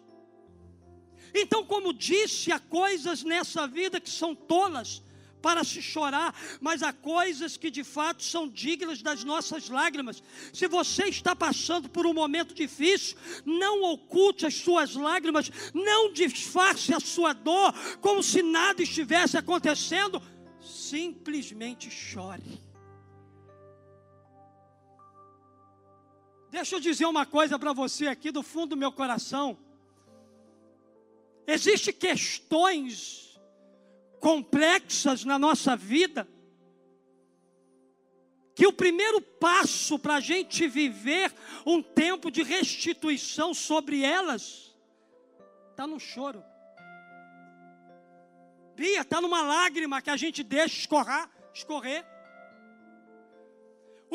Então, 1.37 1.65
como 1.65 1.93
disse, 1.93 2.49
há 2.49 2.59
coisas 2.59 3.21
nessa 3.21 3.67
vida 3.67 3.99
que 3.99 4.09
são 4.09 4.33
tolas 4.33 5.03
para 5.41 5.63
se 5.65 5.81
chorar, 5.81 6.33
mas 6.59 6.81
há 6.81 6.91
coisas 6.91 7.55
que 7.57 7.69
de 7.69 7.83
fato 7.83 8.23
são 8.23 8.47
dignas 8.47 9.03
das 9.03 9.23
nossas 9.23 9.69
lágrimas. 9.69 10.23
Se 10.53 10.67
você 10.67 11.03
está 11.03 11.35
passando 11.35 11.89
por 11.89 12.07
um 12.07 12.13
momento 12.13 12.55
difícil, 12.55 13.17
não 13.45 13.83
oculte 13.83 14.45
as 14.45 14.55
suas 14.55 14.95
lágrimas, 14.95 15.51
não 15.71 16.11
disfarce 16.11 16.93
a 16.93 16.99
sua 16.99 17.33
dor 17.33 17.73
como 17.99 18.23
se 18.23 18.41
nada 18.41 18.81
estivesse 18.81 19.37
acontecendo, 19.37 20.19
simplesmente 20.61 21.91
chore. 21.91 22.63
Deixa 26.49 26.77
eu 26.77 26.79
dizer 26.79 27.05
uma 27.05 27.25
coisa 27.25 27.59
para 27.59 27.73
você 27.73 28.07
aqui 28.07 28.31
do 28.31 28.41
fundo 28.41 28.69
do 28.69 28.77
meu 28.77 28.91
coração. 28.91 29.64
Existem 31.47 31.93
questões 31.93 33.39
complexas 34.19 35.23
na 35.23 35.37
nossa 35.37 35.75
vida, 35.75 36.27
que 38.55 38.65
o 38.65 38.73
primeiro 38.73 39.21
passo 39.21 39.99
para 39.99 40.15
a 40.15 40.19
gente 40.19 40.67
viver 40.67 41.31
um 41.65 41.83
tempo 41.83 42.31
de 42.31 42.41
restituição 42.41 43.53
sobre 43.53 44.01
elas, 44.01 44.75
está 45.71 45.85
no 45.85 45.99
choro. 45.99 46.43
Bia, 48.75 49.01
está 49.01 49.21
numa 49.21 49.41
lágrima 49.41 50.01
que 50.01 50.09
a 50.09 50.17
gente 50.17 50.41
deixa 50.41 50.79
escorrer, 50.79 51.29
escorrer. 51.53 52.14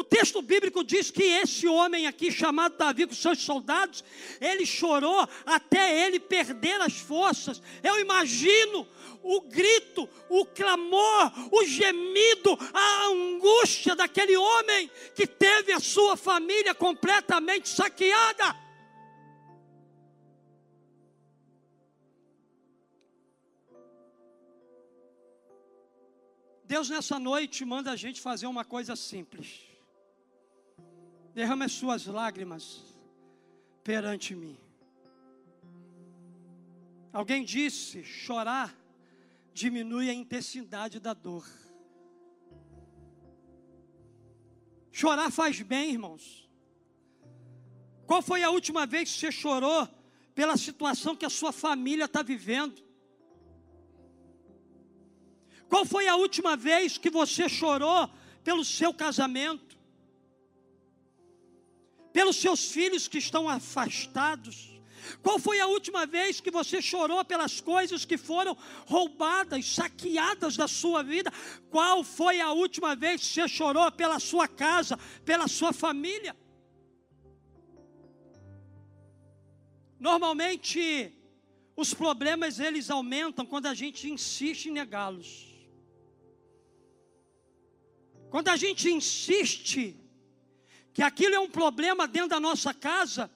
O 0.00 0.04
texto 0.04 0.40
bíblico 0.40 0.82
diz 0.82 1.10
que 1.10 1.22
esse 1.22 1.68
homem 1.68 2.06
aqui, 2.06 2.32
chamado 2.32 2.74
Davi, 2.74 3.06
com 3.06 3.12
seus 3.12 3.38
soldados, 3.42 4.02
ele 4.40 4.64
chorou 4.64 5.28
até 5.44 6.06
ele 6.06 6.18
perder 6.18 6.80
as 6.80 6.94
forças. 6.94 7.60
Eu 7.82 8.00
imagino 8.00 8.88
o 9.22 9.42
grito, 9.42 10.08
o 10.30 10.46
clamor, 10.46 11.30
o 11.52 11.66
gemido, 11.66 12.58
a 12.72 13.08
angústia 13.08 13.94
daquele 13.94 14.34
homem 14.38 14.90
que 15.14 15.26
teve 15.26 15.70
a 15.70 15.78
sua 15.78 16.16
família 16.16 16.74
completamente 16.74 17.68
saqueada. 17.68 18.56
Deus 26.64 26.88
nessa 26.88 27.18
noite 27.18 27.66
manda 27.66 27.90
a 27.90 27.96
gente 27.96 28.18
fazer 28.18 28.46
uma 28.46 28.64
coisa 28.64 28.96
simples. 28.96 29.69
Derrama 31.34 31.64
as 31.66 31.72
suas 31.72 32.06
lágrimas 32.06 32.82
perante 33.84 34.34
mim. 34.34 34.58
Alguém 37.12 37.44
disse: 37.44 38.02
chorar 38.04 38.76
diminui 39.52 40.08
a 40.08 40.14
intensidade 40.14 40.98
da 41.00 41.12
dor. 41.12 41.46
Chorar 44.92 45.30
faz 45.30 45.60
bem, 45.60 45.92
irmãos. 45.92 46.48
Qual 48.06 48.22
foi 48.22 48.42
a 48.42 48.50
última 48.50 48.86
vez 48.86 49.12
que 49.12 49.18
você 49.20 49.32
chorou 49.32 49.88
pela 50.34 50.56
situação 50.56 51.14
que 51.14 51.24
a 51.24 51.30
sua 51.30 51.52
família 51.52 52.06
está 52.06 52.22
vivendo? 52.22 52.82
Qual 55.68 55.84
foi 55.84 56.08
a 56.08 56.16
última 56.16 56.56
vez 56.56 56.98
que 56.98 57.08
você 57.08 57.48
chorou 57.48 58.10
pelo 58.42 58.64
seu 58.64 58.92
casamento? 58.92 59.69
Pelos 62.12 62.36
seus 62.36 62.70
filhos 62.72 63.06
que 63.08 63.18
estão 63.18 63.48
afastados? 63.48 64.70
Qual 65.22 65.38
foi 65.38 65.60
a 65.60 65.66
última 65.66 66.06
vez 66.06 66.40
que 66.40 66.50
você 66.50 66.80
chorou 66.80 67.24
pelas 67.24 67.60
coisas 67.60 68.04
que 68.04 68.16
foram 68.16 68.56
roubadas, 68.86 69.66
saqueadas 69.66 70.56
da 70.56 70.68
sua 70.68 71.02
vida? 71.02 71.32
Qual 71.70 72.02
foi 72.04 72.40
a 72.40 72.52
última 72.52 72.94
vez 72.94 73.20
que 73.20 73.26
você 73.26 73.48
chorou 73.48 73.90
pela 73.92 74.18
sua 74.18 74.46
casa, 74.46 74.98
pela 75.24 75.48
sua 75.48 75.72
família? 75.72 76.36
Normalmente, 79.98 81.12
os 81.76 81.92
problemas 81.92 82.58
eles 82.58 82.90
aumentam 82.90 83.44
quando 83.44 83.66
a 83.66 83.74
gente 83.74 84.08
insiste 84.08 84.66
em 84.66 84.72
negá-los. 84.72 85.48
Quando 88.30 88.48
a 88.48 88.56
gente 88.56 88.88
insiste 88.88 89.99
que 90.92 91.02
aquilo 91.02 91.34
é 91.34 91.40
um 91.40 91.48
problema 91.48 92.06
dentro 92.06 92.30
da 92.30 92.40
nossa 92.40 92.74
casa, 92.74 93.30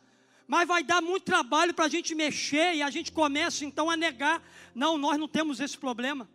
mas 0.46 0.68
vai 0.68 0.82
dar 0.82 1.00
muito 1.00 1.24
trabalho 1.24 1.72
para 1.72 1.86
a 1.86 1.88
gente 1.88 2.14
mexer 2.14 2.74
e 2.74 2.82
a 2.82 2.90
gente 2.90 3.12
começa 3.12 3.64
então 3.64 3.90
a 3.90 3.96
negar: 3.96 4.42
não, 4.74 4.98
nós 4.98 5.18
não 5.18 5.28
temos 5.28 5.60
esse 5.60 5.76
problema. 5.78 6.28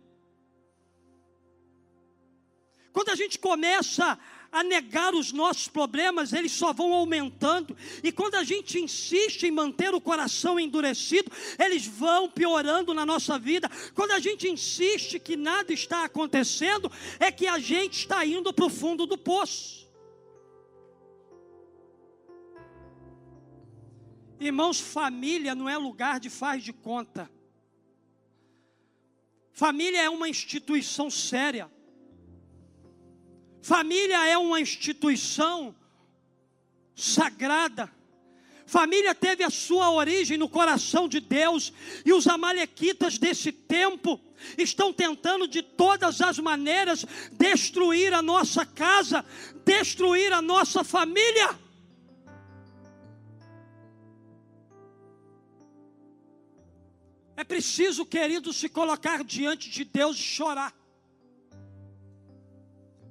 Quando 2.92 3.10
a 3.10 3.14
gente 3.14 3.38
começa 3.38 4.18
a 4.52 4.64
negar 4.64 5.14
os 5.14 5.30
nossos 5.30 5.68
problemas, 5.68 6.32
eles 6.32 6.50
só 6.50 6.72
vão 6.72 6.92
aumentando. 6.92 7.76
E 8.02 8.10
quando 8.10 8.34
a 8.34 8.42
gente 8.42 8.80
insiste 8.80 9.44
em 9.44 9.50
manter 9.50 9.94
o 9.94 10.00
coração 10.00 10.58
endurecido, 10.58 11.30
eles 11.56 11.86
vão 11.86 12.28
piorando 12.28 12.92
na 12.92 13.06
nossa 13.06 13.38
vida. 13.38 13.70
Quando 13.94 14.10
a 14.10 14.18
gente 14.18 14.48
insiste 14.48 15.20
que 15.20 15.36
nada 15.36 15.72
está 15.72 16.04
acontecendo, 16.04 16.90
é 17.20 17.30
que 17.30 17.46
a 17.46 17.60
gente 17.60 18.00
está 18.00 18.26
indo 18.26 18.52
para 18.52 18.64
o 18.64 18.70
fundo 18.70 19.06
do 19.06 19.16
poço. 19.16 19.88
Irmãos, 24.40 24.80
família 24.80 25.54
não 25.54 25.68
é 25.68 25.76
lugar 25.76 26.18
de 26.18 26.30
faz 26.30 26.64
de 26.64 26.72
conta. 26.72 27.30
Família 29.52 30.00
é 30.00 30.08
uma 30.08 30.30
instituição 30.30 31.10
séria. 31.10 31.70
Família 33.60 34.26
é 34.26 34.38
uma 34.38 34.58
instituição 34.58 35.76
sagrada. 36.94 37.92
Família 38.64 39.14
teve 39.14 39.44
a 39.44 39.50
sua 39.50 39.90
origem 39.90 40.38
no 40.38 40.48
coração 40.48 41.06
de 41.06 41.20
Deus, 41.20 41.72
e 42.06 42.12
os 42.12 42.26
amalequitas 42.26 43.18
desse 43.18 43.52
tempo 43.52 44.18
estão 44.56 44.92
tentando 44.92 45.46
de 45.46 45.60
todas 45.60 46.22
as 46.22 46.38
maneiras 46.38 47.04
destruir 47.32 48.14
a 48.14 48.22
nossa 48.22 48.64
casa, 48.64 49.22
destruir 49.66 50.32
a 50.32 50.40
nossa 50.40 50.82
família. 50.82 51.58
É 57.40 57.44
preciso, 57.44 58.04
querido, 58.04 58.52
se 58.52 58.68
colocar 58.68 59.24
diante 59.24 59.70
de 59.70 59.82
Deus 59.82 60.18
e 60.18 60.22
chorar. 60.22 60.74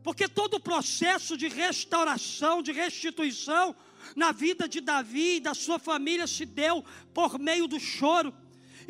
Porque 0.03 0.27
todo 0.27 0.53
o 0.57 0.59
processo 0.59 1.35
de 1.35 1.47
restauração, 1.47 2.61
de 2.61 2.71
restituição 2.71 3.75
na 4.15 4.31
vida 4.31 4.69
de 4.69 4.81
Davi 4.81 5.37
e 5.37 5.39
da 5.39 5.55
sua 5.55 5.79
família 5.79 6.27
se 6.27 6.45
deu 6.45 6.85
por 7.11 7.39
meio 7.39 7.67
do 7.67 7.79
choro. 7.79 8.31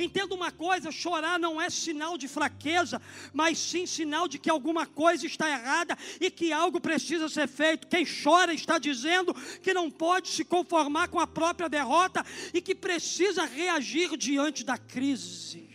Entenda 0.03 0.33
uma 0.33 0.51
coisa: 0.51 0.91
chorar 0.91 1.37
não 1.37 1.61
é 1.61 1.69
sinal 1.69 2.17
de 2.17 2.27
fraqueza, 2.27 3.01
mas 3.33 3.57
sim 3.57 3.85
sinal 3.85 4.27
de 4.27 4.39
que 4.39 4.49
alguma 4.49 4.85
coisa 4.85 5.25
está 5.25 5.49
errada 5.49 5.97
e 6.21 6.31
que 6.31 6.53
algo 6.53 6.79
precisa 6.79 7.27
ser 7.27 7.47
feito. 7.47 7.87
Quem 7.87 8.05
chora 8.05 8.53
está 8.53 8.77
dizendo 8.79 9.33
que 9.61 9.73
não 9.73 9.91
pode 9.91 10.29
se 10.29 10.45
conformar 10.45 11.09
com 11.09 11.19
a 11.19 11.27
própria 11.27 11.67
derrota 11.67 12.25
e 12.53 12.61
que 12.61 12.73
precisa 12.73 13.45
reagir 13.45 14.15
diante 14.17 14.63
da 14.63 14.77
crise. 14.77 15.69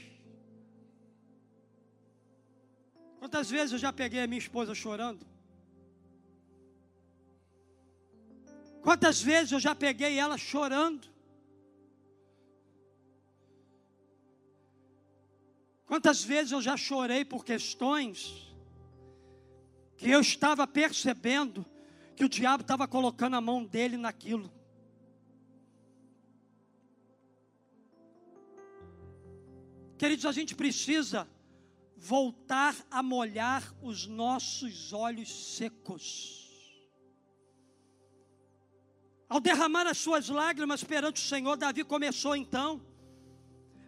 Quantas 3.18 3.50
vezes 3.50 3.72
eu 3.72 3.78
já 3.78 3.92
peguei 3.92 4.22
a 4.22 4.26
minha 4.26 4.38
esposa 4.38 4.74
chorando? 4.74 5.26
Quantas 8.82 9.20
vezes 9.20 9.52
eu 9.52 9.60
já 9.60 9.74
peguei 9.74 10.18
ela 10.18 10.36
chorando? 10.36 11.13
Quantas 15.86 16.24
vezes 16.24 16.52
eu 16.52 16.62
já 16.62 16.76
chorei 16.76 17.24
por 17.24 17.44
questões 17.44 18.54
que 19.96 20.10
eu 20.10 20.20
estava 20.20 20.66
percebendo 20.66 21.64
que 22.16 22.24
o 22.24 22.28
diabo 22.28 22.62
estava 22.62 22.86
colocando 22.86 23.36
a 23.36 23.40
mão 23.40 23.64
dele 23.64 23.96
naquilo. 23.96 24.52
Queridos, 29.98 30.26
a 30.26 30.32
gente 30.32 30.54
precisa 30.54 31.28
voltar 31.96 32.74
a 32.90 33.02
molhar 33.02 33.74
os 33.82 34.06
nossos 34.06 34.92
olhos 34.92 35.56
secos. 35.56 36.42
Ao 39.28 39.40
derramar 39.40 39.86
as 39.86 39.98
suas 39.98 40.28
lágrimas 40.28 40.84
perante 40.84 41.22
o 41.22 41.24
Senhor, 41.24 41.56
Davi 41.56 41.82
começou 41.82 42.36
então 42.36 42.84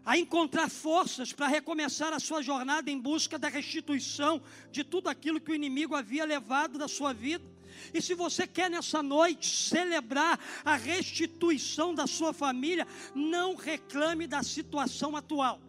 a 0.06 0.16
encontrar 0.16 0.70
forças 0.70 1.32
para 1.32 1.48
recomeçar 1.48 2.12
a 2.12 2.20
sua 2.20 2.40
jornada 2.40 2.88
em 2.88 2.98
busca 2.98 3.36
da 3.36 3.48
restituição 3.48 4.40
de 4.70 4.84
tudo 4.84 5.08
aquilo 5.08 5.40
que 5.40 5.50
o 5.50 5.54
inimigo 5.54 5.96
havia 5.96 6.24
levado 6.24 6.78
da 6.78 6.86
sua 6.86 7.12
vida. 7.12 7.44
E 7.92 8.00
se 8.00 8.14
você 8.14 8.46
quer 8.46 8.70
nessa 8.70 9.02
noite 9.02 9.48
celebrar 9.48 10.38
a 10.64 10.76
restituição 10.76 11.92
da 11.92 12.06
sua 12.06 12.32
família, 12.32 12.86
não 13.16 13.56
reclame 13.56 14.28
da 14.28 14.44
situação 14.44 15.16
atual. 15.16 15.60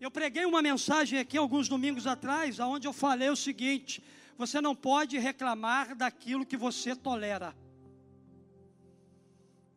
Eu 0.00 0.10
preguei 0.10 0.46
uma 0.46 0.62
mensagem 0.62 1.18
aqui 1.18 1.36
alguns 1.36 1.68
domingos 1.68 2.06
atrás, 2.06 2.58
onde 2.58 2.88
eu 2.88 2.94
falei 2.94 3.28
o 3.28 3.36
seguinte: 3.36 4.02
você 4.38 4.58
não 4.58 4.74
pode 4.74 5.18
reclamar 5.18 5.94
daquilo 5.94 6.46
que 6.46 6.56
você 6.56 6.96
tolera. 6.96 7.54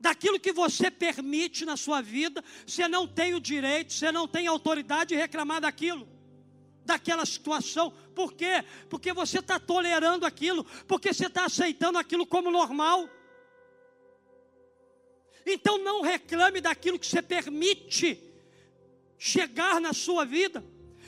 Daquilo 0.04 0.38
que 0.38 0.52
você 0.52 0.92
permite 0.92 1.64
na 1.64 1.78
sua 1.78 2.02
vida, 2.02 2.44
você 2.68 2.90
não 2.90 3.08
tem 3.08 3.34
o 3.36 3.40
direito, 3.40 3.94
você 3.94 4.12
não 4.12 4.28
tem 4.28 4.48
autoridade 4.48 5.10
de 5.10 5.16
reclamar 5.16 5.62
daquilo 5.62 6.06
daquela 6.86 7.26
situação. 7.26 7.90
Por 8.14 8.34
quê? 8.34 8.66
Porque 8.90 9.14
você 9.14 9.40
está 9.40 9.58
tolerando 9.58 10.26
aquilo, 10.26 10.66
porque 10.86 11.14
você 11.14 11.28
está 11.28 11.46
aceitando 11.46 11.98
aquilo 11.98 12.28
como 12.28 12.52
normal. 12.52 13.10
Então 15.46 15.78
não 15.78 16.02
reclame 16.02 16.60
daquilo 16.60 17.00
que 17.00 17.08
você 17.08 17.22
permite 17.22 18.22
chegar 19.18 19.80
na 19.80 19.94
sua 19.94 20.26
vida. 20.26 20.62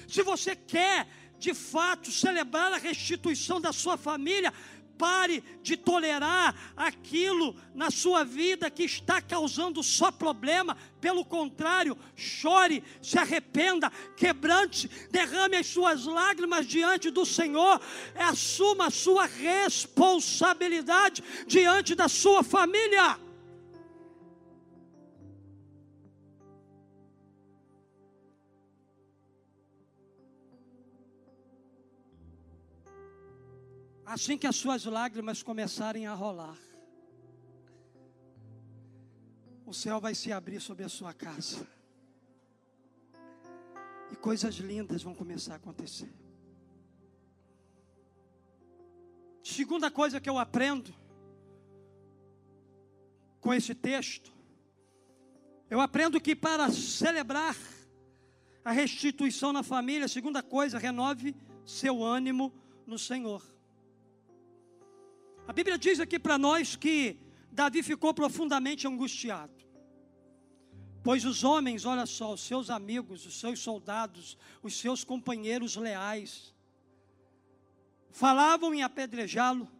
Se 0.08 0.24
você 0.24 0.56
quer 0.56 1.06
de 1.38 1.54
fato 1.54 2.12
celebrar 2.14 2.72
a 2.72 2.78
restituição 2.78 3.60
da 3.60 3.74
sua 3.74 3.98
família, 3.98 4.54
Pare 4.98 5.44
de 5.62 5.76
tolerar 5.76 6.56
aquilo 6.76 7.56
na 7.74 7.92
sua 7.92 8.24
vida 8.24 8.70
que 8.70 8.84
está 8.84 9.22
causando 9.22 9.84
só 9.84 10.12
problema. 10.12 10.78
Pelo 11.02 11.26
contrário, 11.26 11.98
chore, 12.16 12.84
se 13.02 13.18
arrependa, 13.18 13.92
quebrante, 14.16 14.90
derrame 15.12 15.58
as 15.58 15.68
suas 15.68 16.06
lágrimas 16.06 16.66
diante 16.66 17.10
do 17.12 17.26
Senhor. 17.26 17.80
Assuma 18.16 18.88
a 18.88 18.92
sua 18.92 19.26
responsabilidade 19.26 21.24
diante 21.46 21.96
da 21.96 22.08
sua 22.08 22.44
família. 22.44 23.25
Assim 34.16 34.38
que 34.38 34.48
as 34.48 34.56
suas 34.56 34.86
lágrimas 34.86 35.44
começarem 35.44 36.08
a 36.08 36.14
rolar, 36.14 36.58
o 39.66 39.74
céu 39.74 40.00
vai 40.00 40.16
se 40.16 40.32
abrir 40.32 40.62
sobre 40.62 40.86
a 40.86 40.88
sua 40.88 41.14
casa. 41.14 41.68
E 44.10 44.16
coisas 44.16 44.56
lindas 44.56 45.04
vão 45.04 45.14
começar 45.14 45.52
a 45.52 45.56
acontecer. 45.58 46.10
Segunda 49.44 49.92
coisa 49.92 50.22
que 50.22 50.30
eu 50.30 50.38
aprendo 50.38 50.96
com 53.42 53.54
esse 53.54 53.76
texto, 53.76 54.32
eu 55.70 55.82
aprendo 55.82 56.22
que 56.22 56.34
para 56.34 56.72
celebrar 56.72 57.58
a 58.64 58.72
restituição 58.72 59.52
na 59.52 59.62
família, 59.62 60.08
segunda 60.08 60.42
coisa, 60.42 60.80
renove 60.80 61.36
seu 61.66 62.02
ânimo 62.02 62.54
no 62.88 62.98
Senhor. 62.98 63.55
A 65.48 65.54
Bíblia 65.54 65.78
diz 65.78 66.00
aqui 66.00 66.18
para 66.18 66.38
nós 66.38 66.76
que 66.76 67.20
Davi 67.52 67.84
ficou 67.84 68.14
profundamente 68.14 68.88
angustiado. 68.88 69.54
Pois 71.04 71.24
os 71.24 71.44
homens, 71.44 71.86
olha 71.86 72.08
só, 72.08 72.34
os 72.34 72.42
seus 72.42 72.72
amigos, 72.72 73.28
os 73.28 73.40
seus 73.40 73.60
soldados, 73.60 74.36
os 74.64 74.76
seus 74.76 75.04
companheiros 75.04 75.76
leais, 75.76 76.52
falavam 78.10 78.74
em 78.74 78.82
apedrejá-lo. 78.82 79.72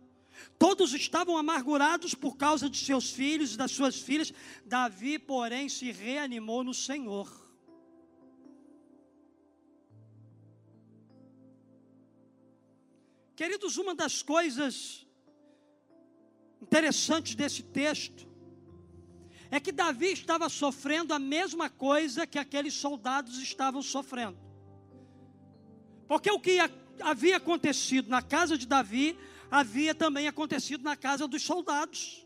Todos 0.60 0.94
estavam 0.94 1.36
amargurados 1.36 2.14
por 2.14 2.38
causa 2.38 2.70
de 2.70 2.78
seus 2.78 3.10
filhos 3.10 3.56
e 3.56 3.58
das 3.58 3.72
suas 3.72 4.00
filhas. 4.00 4.32
Davi, 4.66 5.18
porém, 5.18 5.68
se 5.68 5.92
reanimou 5.92 6.64
no 6.64 6.76
Senhor. 6.76 7.28
Queridos, 13.36 13.78
uma 13.78 13.96
das 13.96 14.22
coisas 14.22 15.05
interessante 16.66 17.38
desse 17.38 17.62
texto 17.62 18.28
é 19.52 19.60
que 19.60 19.72
Davi 19.72 20.12
estava 20.12 20.50
sofrendo 20.50 21.14
a 21.14 21.20
mesma 21.20 21.70
coisa 21.70 22.26
que 22.26 22.40
aqueles 22.40 22.74
soldados 22.74 23.38
estavam 23.38 23.82
sofrendo. 23.84 24.38
Porque 26.08 26.30
o 26.32 26.40
que 26.40 26.58
havia 27.00 27.38
acontecido 27.38 28.10
na 28.10 28.22
casa 28.22 28.58
de 28.58 28.66
Davi, 28.66 29.18
havia 29.50 29.94
também 29.94 30.28
acontecido 30.28 30.84
na 30.84 30.96
casa 30.96 31.28
dos 31.28 31.44
soldados. 31.44 32.26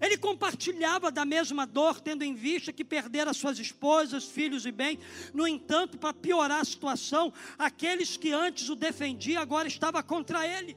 Ele 0.00 0.16
compartilhava 0.16 1.10
da 1.10 1.24
mesma 1.24 1.66
dor, 1.66 2.00
tendo 2.00 2.22
em 2.22 2.34
vista 2.34 2.72
que 2.72 2.84
perdera 2.84 3.34
suas 3.34 3.58
esposas, 3.58 4.24
filhos 4.24 4.64
e 4.64 4.72
bem. 4.72 4.98
No 5.34 5.46
entanto, 5.46 5.98
para 5.98 6.14
piorar 6.14 6.60
a 6.60 6.64
situação, 6.64 7.32
aqueles 7.58 8.16
que 8.16 8.32
antes 8.32 8.68
o 8.70 8.76
defendiam 8.76 9.42
agora 9.42 9.68
estavam 9.68 10.02
contra 10.02 10.46
ele. 10.46 10.76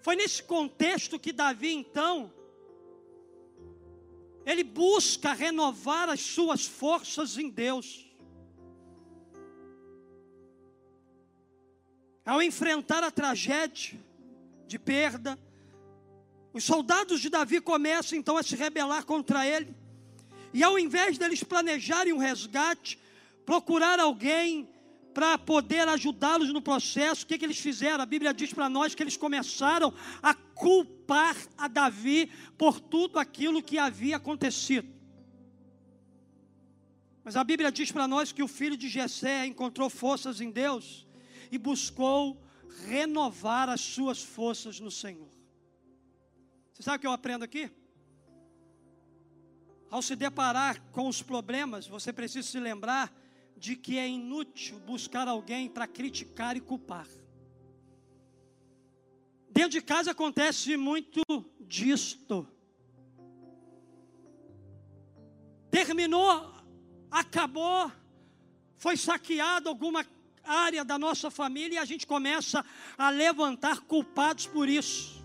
Foi 0.00 0.16
nesse 0.16 0.42
contexto 0.42 1.18
que 1.18 1.32
Davi, 1.32 1.72
então, 1.72 2.32
ele 4.46 4.64
busca 4.64 5.32
renovar 5.32 6.08
as 6.08 6.20
suas 6.20 6.64
forças 6.64 7.36
em 7.36 7.50
Deus. 7.50 8.06
Ao 12.24 12.42
enfrentar 12.42 13.02
a 13.02 13.10
tragédia 13.10 13.98
de 14.66 14.78
perda, 14.78 15.38
os 16.52 16.64
soldados 16.64 17.20
de 17.20 17.28
Davi 17.28 17.60
começam 17.60 18.18
então 18.18 18.36
a 18.36 18.42
se 18.42 18.54
rebelar 18.54 19.04
contra 19.04 19.46
ele. 19.46 19.74
E 20.52 20.62
ao 20.62 20.78
invés 20.78 21.18
deles 21.18 21.42
planejarem 21.42 22.12
um 22.12 22.18
resgate, 22.18 22.98
procurar 23.44 24.00
alguém 24.00 24.68
para 25.18 25.36
poder 25.36 25.88
ajudá-los 25.88 26.52
no 26.52 26.62
processo, 26.62 27.24
o 27.24 27.26
que, 27.26 27.36
que 27.36 27.44
eles 27.44 27.58
fizeram? 27.58 28.00
A 28.00 28.06
Bíblia 28.06 28.32
diz 28.32 28.54
para 28.54 28.68
nós 28.68 28.94
que 28.94 29.02
eles 29.02 29.16
começaram 29.16 29.92
a 30.22 30.32
culpar 30.32 31.36
a 31.56 31.66
Davi 31.66 32.30
por 32.56 32.78
tudo 32.78 33.18
aquilo 33.18 33.60
que 33.60 33.78
havia 33.78 34.14
acontecido. 34.18 34.88
Mas 37.24 37.34
a 37.34 37.42
Bíblia 37.42 37.72
diz 37.72 37.90
para 37.90 38.06
nós 38.06 38.30
que 38.30 38.44
o 38.44 38.46
filho 38.46 38.76
de 38.76 38.88
Jessé 38.88 39.44
encontrou 39.44 39.90
forças 39.90 40.40
em 40.40 40.52
Deus 40.52 41.04
e 41.50 41.58
buscou 41.58 42.40
renovar 42.86 43.68
as 43.68 43.80
suas 43.80 44.22
forças 44.22 44.78
no 44.78 44.88
Senhor. 44.92 45.32
Você 46.72 46.84
sabe 46.84 46.98
o 46.98 47.00
que 47.00 47.06
eu 47.08 47.12
aprendo 47.12 47.44
aqui? 47.44 47.68
Ao 49.90 50.00
se 50.00 50.14
deparar 50.14 50.80
com 50.92 51.08
os 51.08 51.22
problemas, 51.22 51.88
você 51.88 52.12
precisa 52.12 52.46
se 52.46 52.60
lembrar 52.60 53.12
de 53.58 53.74
que 53.74 53.98
é 53.98 54.08
inútil 54.08 54.78
buscar 54.80 55.26
alguém 55.26 55.68
para 55.68 55.86
criticar 55.86 56.56
e 56.56 56.60
culpar. 56.60 57.06
Dentro 59.50 59.70
de 59.70 59.82
casa 59.82 60.12
acontece 60.12 60.76
muito 60.76 61.20
disto. 61.60 62.46
Terminou, 65.70 66.54
acabou, 67.10 67.90
foi 68.76 68.96
saqueado 68.96 69.68
alguma 69.68 70.06
área 70.44 70.84
da 70.84 70.98
nossa 70.98 71.30
família 71.30 71.76
e 71.76 71.78
a 71.78 71.84
gente 71.84 72.06
começa 72.06 72.64
a 72.96 73.10
levantar 73.10 73.80
culpados 73.80 74.46
por 74.46 74.68
isso. 74.68 75.18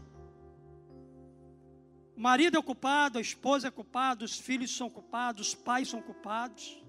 O 2.16 2.22
marido 2.22 2.58
é 2.58 2.62
culpado, 2.62 3.18
a 3.18 3.22
esposa 3.22 3.68
é 3.68 3.72
culpada, 3.72 4.26
os 4.26 4.38
filhos 4.38 4.76
são 4.76 4.90
culpados, 4.90 5.50
os 5.50 5.56
pais 5.56 5.88
são 5.88 6.02
culpados. 6.02 6.83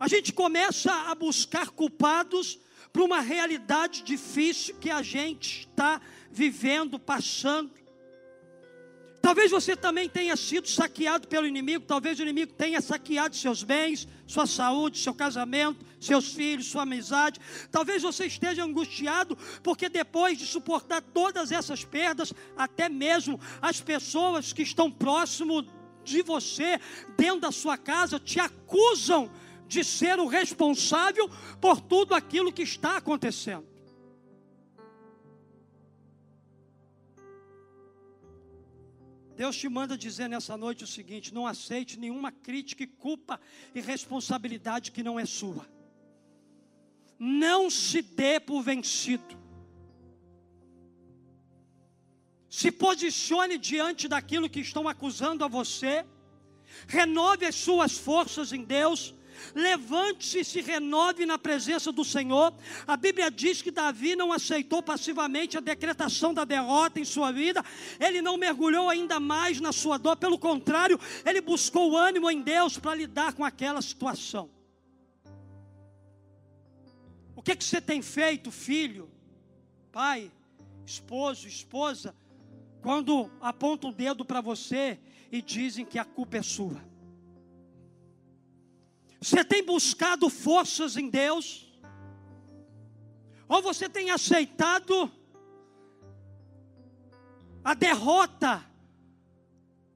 A 0.00 0.06
gente 0.06 0.32
começa 0.32 0.92
a 0.92 1.14
buscar 1.14 1.70
culpados 1.70 2.58
para 2.92 3.02
uma 3.02 3.20
realidade 3.20 4.02
difícil 4.02 4.76
que 4.76 4.90
a 4.90 5.02
gente 5.02 5.68
está 5.70 6.00
vivendo, 6.30 6.98
passando. 6.98 7.70
Talvez 9.20 9.50
você 9.50 9.76
também 9.76 10.08
tenha 10.08 10.36
sido 10.36 10.68
saqueado 10.68 11.26
pelo 11.26 11.46
inimigo, 11.46 11.84
talvez 11.84 12.18
o 12.18 12.22
inimigo 12.22 12.52
tenha 12.52 12.80
saqueado 12.80 13.34
seus 13.34 13.62
bens, 13.64 14.06
sua 14.26 14.46
saúde, 14.46 14.98
seu 15.00 15.12
casamento, 15.12 15.84
seus 16.00 16.32
filhos, 16.32 16.66
sua 16.66 16.82
amizade. 16.82 17.40
Talvez 17.70 18.02
você 18.02 18.26
esteja 18.26 18.64
angustiado, 18.64 19.36
porque 19.62 19.88
depois 19.88 20.38
de 20.38 20.46
suportar 20.46 21.02
todas 21.02 21.50
essas 21.50 21.84
perdas, 21.84 22.32
até 22.56 22.88
mesmo 22.88 23.38
as 23.60 23.80
pessoas 23.80 24.52
que 24.52 24.62
estão 24.62 24.90
próximo 24.90 25.66
de 26.04 26.22
você, 26.22 26.80
dentro 27.16 27.40
da 27.40 27.52
sua 27.52 27.76
casa, 27.76 28.18
te 28.18 28.40
acusam 28.40 29.30
de 29.68 29.84
ser 29.84 30.18
o 30.18 30.26
responsável 30.26 31.28
por 31.60 31.80
tudo 31.80 32.14
aquilo 32.14 32.52
que 32.52 32.62
está 32.62 32.96
acontecendo. 32.96 33.66
Deus 39.36 39.56
te 39.56 39.68
manda 39.68 39.96
dizer 39.96 40.26
nessa 40.26 40.56
noite 40.56 40.82
o 40.82 40.86
seguinte: 40.86 41.32
não 41.32 41.46
aceite 41.46 41.96
nenhuma 41.96 42.32
crítica 42.32 42.82
e 42.82 42.88
culpa 42.88 43.40
e 43.72 43.80
responsabilidade 43.80 44.90
que 44.90 45.02
não 45.02 45.20
é 45.20 45.24
sua. 45.24 45.64
Não 47.18 47.70
se 47.70 48.02
dê 48.02 48.40
por 48.40 48.62
vencido. 48.62 49.36
Se 52.48 52.72
posicione 52.72 53.58
diante 53.58 54.08
daquilo 54.08 54.48
que 54.48 54.60
estão 54.60 54.88
acusando 54.88 55.44
a 55.44 55.48
você. 55.48 56.04
Renove 56.86 57.44
as 57.44 57.54
suas 57.54 57.96
forças 57.96 58.52
em 58.52 58.62
Deus 58.62 59.14
Levante-se 59.54 60.40
e 60.40 60.44
se 60.44 60.60
renove 60.60 61.26
na 61.26 61.38
presença 61.38 61.90
do 61.92 62.04
Senhor. 62.04 62.52
A 62.86 62.96
Bíblia 62.96 63.30
diz 63.30 63.62
que 63.62 63.70
Davi 63.70 64.16
não 64.16 64.32
aceitou 64.32 64.82
passivamente 64.82 65.56
a 65.56 65.60
decretação 65.60 66.32
da 66.32 66.44
derrota 66.44 67.00
em 67.00 67.04
sua 67.04 67.32
vida, 67.32 67.64
ele 68.00 68.22
não 68.22 68.36
mergulhou 68.36 68.88
ainda 68.88 69.20
mais 69.20 69.60
na 69.60 69.72
sua 69.72 69.98
dor, 69.98 70.16
pelo 70.16 70.38
contrário, 70.38 70.98
ele 71.24 71.40
buscou 71.40 71.96
ânimo 71.96 72.30
em 72.30 72.40
Deus 72.40 72.78
para 72.78 72.94
lidar 72.94 73.32
com 73.32 73.44
aquela 73.44 73.82
situação. 73.82 74.50
O 77.34 77.42
que, 77.42 77.54
que 77.54 77.64
você 77.64 77.80
tem 77.80 78.02
feito, 78.02 78.50
filho, 78.50 79.08
pai, 79.92 80.30
esposo, 80.84 81.46
esposa, 81.46 82.14
quando 82.80 83.30
apontam 83.40 83.90
o 83.90 83.92
dedo 83.92 84.24
para 84.24 84.40
você 84.40 84.98
e 85.30 85.42
dizem 85.42 85.84
que 85.84 85.98
a 85.98 86.04
culpa 86.04 86.38
é 86.38 86.42
sua? 86.42 86.87
Você 89.20 89.44
tem 89.44 89.64
buscado 89.64 90.30
forças 90.30 90.96
em 90.96 91.08
Deus? 91.10 91.66
Ou 93.48 93.60
você 93.62 93.88
tem 93.88 94.10
aceitado 94.10 95.10
a 97.64 97.74
derrota 97.74 98.64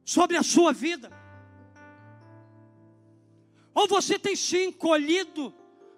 sobre 0.04 0.36
a 0.36 0.42
sua 0.42 0.72
vida? 0.72 1.10
Ou 3.74 3.86
você 3.86 4.18
tem 4.18 4.34
se 4.34 4.66
encolhido 4.66 5.54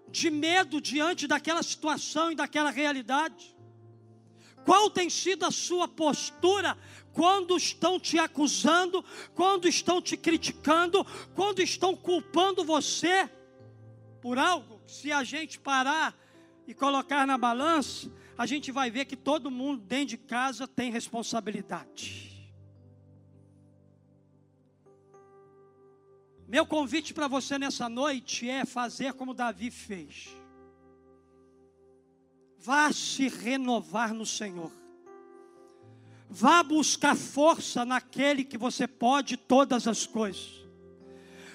de 0.08 0.30
medo 0.30 0.80
diante 0.80 1.26
daquela 1.26 1.62
situação 1.62 2.30
e 2.30 2.34
daquela 2.34 2.70
realidade? 2.70 3.54
Qual 4.64 4.90
tem 4.90 5.11
sido 5.11 5.44
a 5.44 5.50
sua 5.50 5.87
postura 5.87 6.77
quando 7.12 7.57
estão 7.57 8.00
te 8.00 8.18
acusando, 8.18 9.05
quando 9.35 9.68
estão 9.68 10.00
te 10.00 10.16
criticando, 10.16 11.05
quando 11.35 11.61
estão 11.61 11.94
culpando 11.94 12.64
você 12.64 13.29
por 14.20 14.38
algo? 14.38 14.81
Se 14.87 15.12
a 15.12 15.22
gente 15.22 15.59
parar 15.59 16.16
e 16.66 16.72
colocar 16.72 17.27
na 17.27 17.37
balança, 17.37 18.11
a 18.37 18.46
gente 18.46 18.72
vai 18.72 18.90
ver 18.90 19.05
que 19.05 19.16
todo 19.16 19.50
mundo 19.50 19.83
dentro 19.83 20.09
de 20.09 20.18
casa 20.18 20.66
tem 20.66 20.90
responsabilidade. 20.90 22.24
Meu 26.48 26.66
convite 26.66 27.12
para 27.12 27.27
você 27.27 27.59
nessa 27.59 27.88
noite 27.88 28.48
é 28.48 28.64
fazer 28.64 29.14
como 29.14 29.35
Davi 29.35 29.70
fez. 29.70 30.29
Vá 32.64 32.90
se 32.92 33.29
renovar 33.29 34.14
no 34.14 34.24
Senhor. 34.24 34.72
Vá 36.31 36.62
buscar 36.62 37.14
força 37.14 37.85
naquele 37.85 38.42
que 38.42 38.57
você 38.57 38.88
pode 38.88 39.37
todas 39.37 39.87
as 39.87 40.07
coisas 40.07 40.63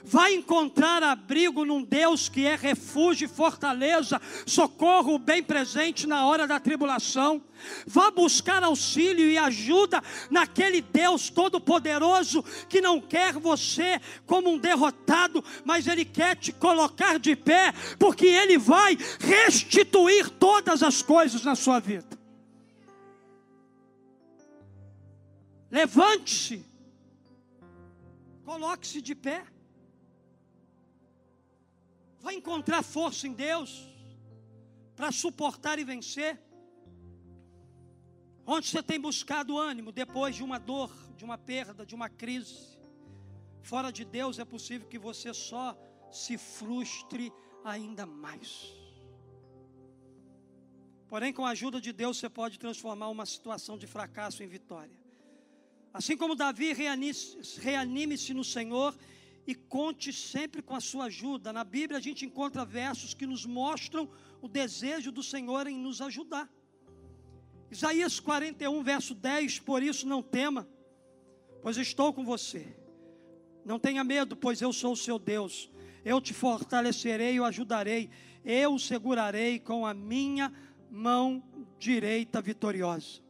vai 0.09 0.33
encontrar 0.33 1.03
abrigo 1.03 1.63
num 1.63 1.83
Deus 1.83 2.27
que 2.27 2.43
é 2.43 2.55
refúgio 2.55 3.25
e 3.25 3.27
fortaleza, 3.27 4.19
socorro 4.43 5.19
bem 5.19 5.43
presente 5.43 6.07
na 6.07 6.25
hora 6.25 6.47
da 6.47 6.59
tribulação. 6.59 7.39
Vá 7.85 8.09
buscar 8.09 8.63
auxílio 8.63 9.29
e 9.29 9.37
ajuda 9.37 10.01
naquele 10.31 10.81
Deus 10.81 11.29
todo-poderoso 11.29 12.43
que 12.67 12.81
não 12.81 12.99
quer 12.99 13.33
você 13.33 14.01
como 14.25 14.49
um 14.49 14.57
derrotado, 14.57 15.43
mas 15.63 15.85
Ele 15.85 16.03
quer 16.03 16.35
te 16.35 16.51
colocar 16.51 17.19
de 17.19 17.35
pé, 17.35 17.71
porque 17.99 18.25
Ele 18.25 18.57
vai 18.57 18.97
restituir 19.19 20.27
todas 20.31 20.81
as 20.81 21.03
coisas 21.03 21.43
na 21.43 21.53
sua 21.53 21.79
vida. 21.79 22.17
Levante-se, 25.69 26.65
coloque-se 28.43 29.03
de 29.03 29.13
pé. 29.13 29.43
Vai 32.19 32.35
encontrar 32.35 32.83
força 32.83 33.27
em 33.27 33.33
Deus 33.33 33.87
para 34.95 35.11
suportar 35.11 35.79
e 35.79 35.83
vencer. 35.83 36.39
Onde 38.45 38.67
você 38.67 38.81
tem 38.81 38.99
buscado 38.99 39.57
ânimo 39.57 39.91
depois 39.91 40.35
de 40.35 40.43
uma 40.43 40.59
dor, 40.59 40.91
de 41.15 41.23
uma 41.23 41.37
perda, 41.37 41.85
de 41.85 41.95
uma 41.95 42.09
crise. 42.09 42.77
Fora 43.61 43.91
de 43.91 44.03
Deus 44.03 44.39
é 44.39 44.45
possível 44.45 44.87
que 44.87 44.97
você 44.97 45.33
só 45.33 45.77
se 46.11 46.37
frustre 46.37 47.31
ainda 47.63 48.05
mais. 48.05 48.73
Porém, 51.07 51.31
com 51.33 51.45
a 51.45 51.51
ajuda 51.51 51.79
de 51.79 51.91
Deus, 51.91 52.17
você 52.17 52.29
pode 52.29 52.59
transformar 52.59 53.09
uma 53.09 53.25
situação 53.25 53.77
de 53.77 53.87
fracasso 53.87 54.43
em 54.43 54.47
vitória. 54.47 54.97
Assim 55.93 56.15
como 56.15 56.35
Davi, 56.35 56.73
reanime-se 56.73 58.33
no 58.33 58.43
Senhor 58.43 58.95
e 59.45 59.55
conte 59.55 60.13
sempre 60.13 60.61
com 60.61 60.75
a 60.75 60.79
sua 60.79 61.05
ajuda. 61.05 61.51
Na 61.51 61.63
Bíblia 61.63 61.97
a 61.97 62.01
gente 62.01 62.25
encontra 62.25 62.65
versos 62.65 63.13
que 63.13 63.25
nos 63.25 63.45
mostram 63.45 64.09
o 64.41 64.47
desejo 64.47 65.11
do 65.11 65.23
Senhor 65.23 65.67
em 65.67 65.77
nos 65.77 66.01
ajudar. 66.01 66.49
Isaías 67.71 68.19
41, 68.19 68.83
verso 68.83 69.13
10: 69.13 69.59
Por 69.59 69.83
isso 69.83 70.07
não 70.07 70.21
tema, 70.21 70.67
pois 71.61 71.77
estou 71.77 72.13
com 72.13 72.23
você. 72.23 72.75
Não 73.65 73.77
tenha 73.77 74.03
medo, 74.03 74.35
pois 74.35 74.61
eu 74.61 74.73
sou 74.73 74.93
o 74.93 74.97
seu 74.97 75.19
Deus. 75.19 75.69
Eu 76.03 76.19
te 76.21 76.33
fortalecerei 76.33 77.39
o 77.39 77.45
ajudarei. 77.45 78.09
Eu 78.43 78.75
o 78.75 78.79
segurarei 78.79 79.59
com 79.59 79.85
a 79.85 79.93
minha 79.93 80.51
mão 80.89 81.43
direita 81.77 82.41
vitoriosa. 82.41 83.21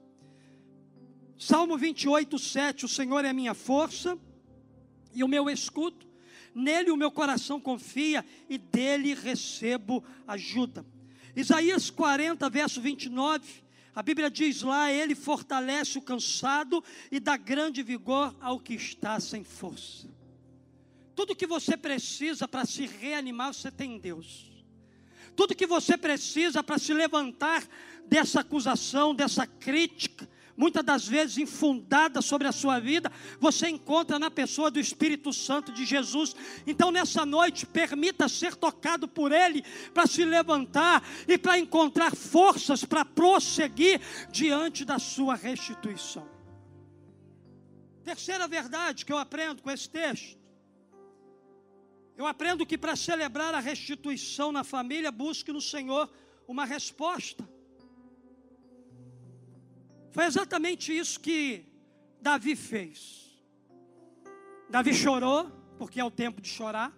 Salmo 1.37 1.77
28, 1.77 2.37
7: 2.37 2.85
O 2.85 2.87
Senhor 2.87 3.25
é 3.25 3.29
a 3.29 3.33
minha 3.33 3.53
força 3.53 4.17
e 5.13 5.23
o 5.23 5.27
meu 5.27 5.49
escudo. 5.49 6.07
Nele 6.53 6.91
o 6.91 6.97
meu 6.97 7.11
coração 7.11 7.59
confia 7.59 8.25
e 8.49 8.57
dele 8.57 9.13
recebo 9.13 10.03
ajuda. 10.27 10.85
Isaías 11.35 11.89
40, 11.89 12.49
verso 12.49 12.81
29, 12.81 13.63
a 13.93 14.01
Bíblia 14.01 14.29
diz 14.29 14.61
lá: 14.61 14.91
Ele 14.91 15.15
fortalece 15.15 15.97
o 15.97 16.01
cansado 16.01 16.83
e 17.11 17.19
dá 17.19 17.37
grande 17.37 17.83
vigor 17.83 18.35
ao 18.41 18.59
que 18.59 18.73
está 18.73 19.19
sem 19.19 19.43
força. 19.43 20.07
Tudo 21.15 21.35
que 21.35 21.45
você 21.45 21.75
precisa 21.75 22.47
para 22.47 22.65
se 22.65 22.85
reanimar, 22.85 23.53
você 23.53 23.69
tem 23.69 23.95
em 23.95 23.99
Deus. 23.99 24.49
Tudo 25.35 25.55
que 25.55 25.67
você 25.67 25.97
precisa 25.97 26.63
para 26.63 26.77
se 26.77 26.93
levantar 26.93 27.67
dessa 28.05 28.39
acusação, 28.39 29.13
dessa 29.13 29.45
crítica, 29.45 30.29
muitas 30.59 30.83
das 30.83 31.07
vezes 31.07 31.37
infundada 31.37 32.21
sobre 32.21 32.45
a 32.45 32.51
sua 32.51 32.79
vida, 32.81 33.09
você 33.39 33.69
encontra 33.69 34.19
na 34.19 34.29
pessoa 34.29 34.69
do 34.69 34.77
Espírito 34.77 35.31
Santo 35.31 35.71
de 35.71 35.85
Jesus. 35.85 36.35
Então, 36.67 36.91
nessa 36.91 37.25
noite, 37.25 37.65
permita 37.65 38.27
ser 38.27 38.55
tocado 38.55 39.07
por 39.07 39.31
Ele 39.31 39.63
para 39.93 40.05
se 40.05 40.25
levantar 40.25 41.01
e 41.25 41.37
para 41.37 41.57
encontrar 41.57 42.13
forças 42.13 42.83
para 42.83 43.05
prosseguir 43.05 44.01
diante 44.29 44.83
da 44.83 44.99
sua 44.99 45.33
restituição. 45.33 46.27
Terceira 48.03 48.45
verdade 48.45 49.05
que 49.05 49.13
eu 49.13 49.17
aprendo 49.17 49.61
com 49.61 49.71
esse 49.71 49.89
texto. 49.89 50.37
Eu 52.17 52.27
aprendo 52.27 52.65
que 52.65 52.77
para 52.77 52.97
celebrar 52.97 53.55
a 53.55 53.61
restituição 53.61 54.51
na 54.51 54.65
família, 54.65 55.09
busque 55.09 55.53
no 55.53 55.61
Senhor 55.61 56.11
uma 56.45 56.65
resposta. 56.65 57.47
Foi 60.11 60.25
exatamente 60.25 60.95
isso 60.97 61.19
que 61.19 61.65
Davi 62.21 62.55
fez. 62.55 63.29
Davi 64.69 64.93
chorou, 64.93 65.49
porque 65.77 65.99
é 65.99 66.03
o 66.03 66.11
tempo 66.11 66.41
de 66.41 66.49
chorar. 66.49 66.93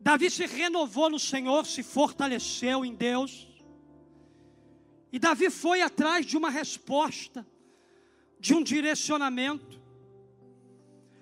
Davi 0.00 0.30
se 0.30 0.46
renovou 0.46 1.10
no 1.10 1.18
Senhor, 1.18 1.66
se 1.66 1.82
fortaleceu 1.82 2.84
em 2.84 2.94
Deus. 2.94 3.48
E 5.12 5.18
Davi 5.18 5.50
foi 5.50 5.82
atrás 5.82 6.24
de 6.24 6.36
uma 6.36 6.50
resposta, 6.50 7.46
de 8.38 8.54
um 8.54 8.62
direcionamento. 8.62 9.80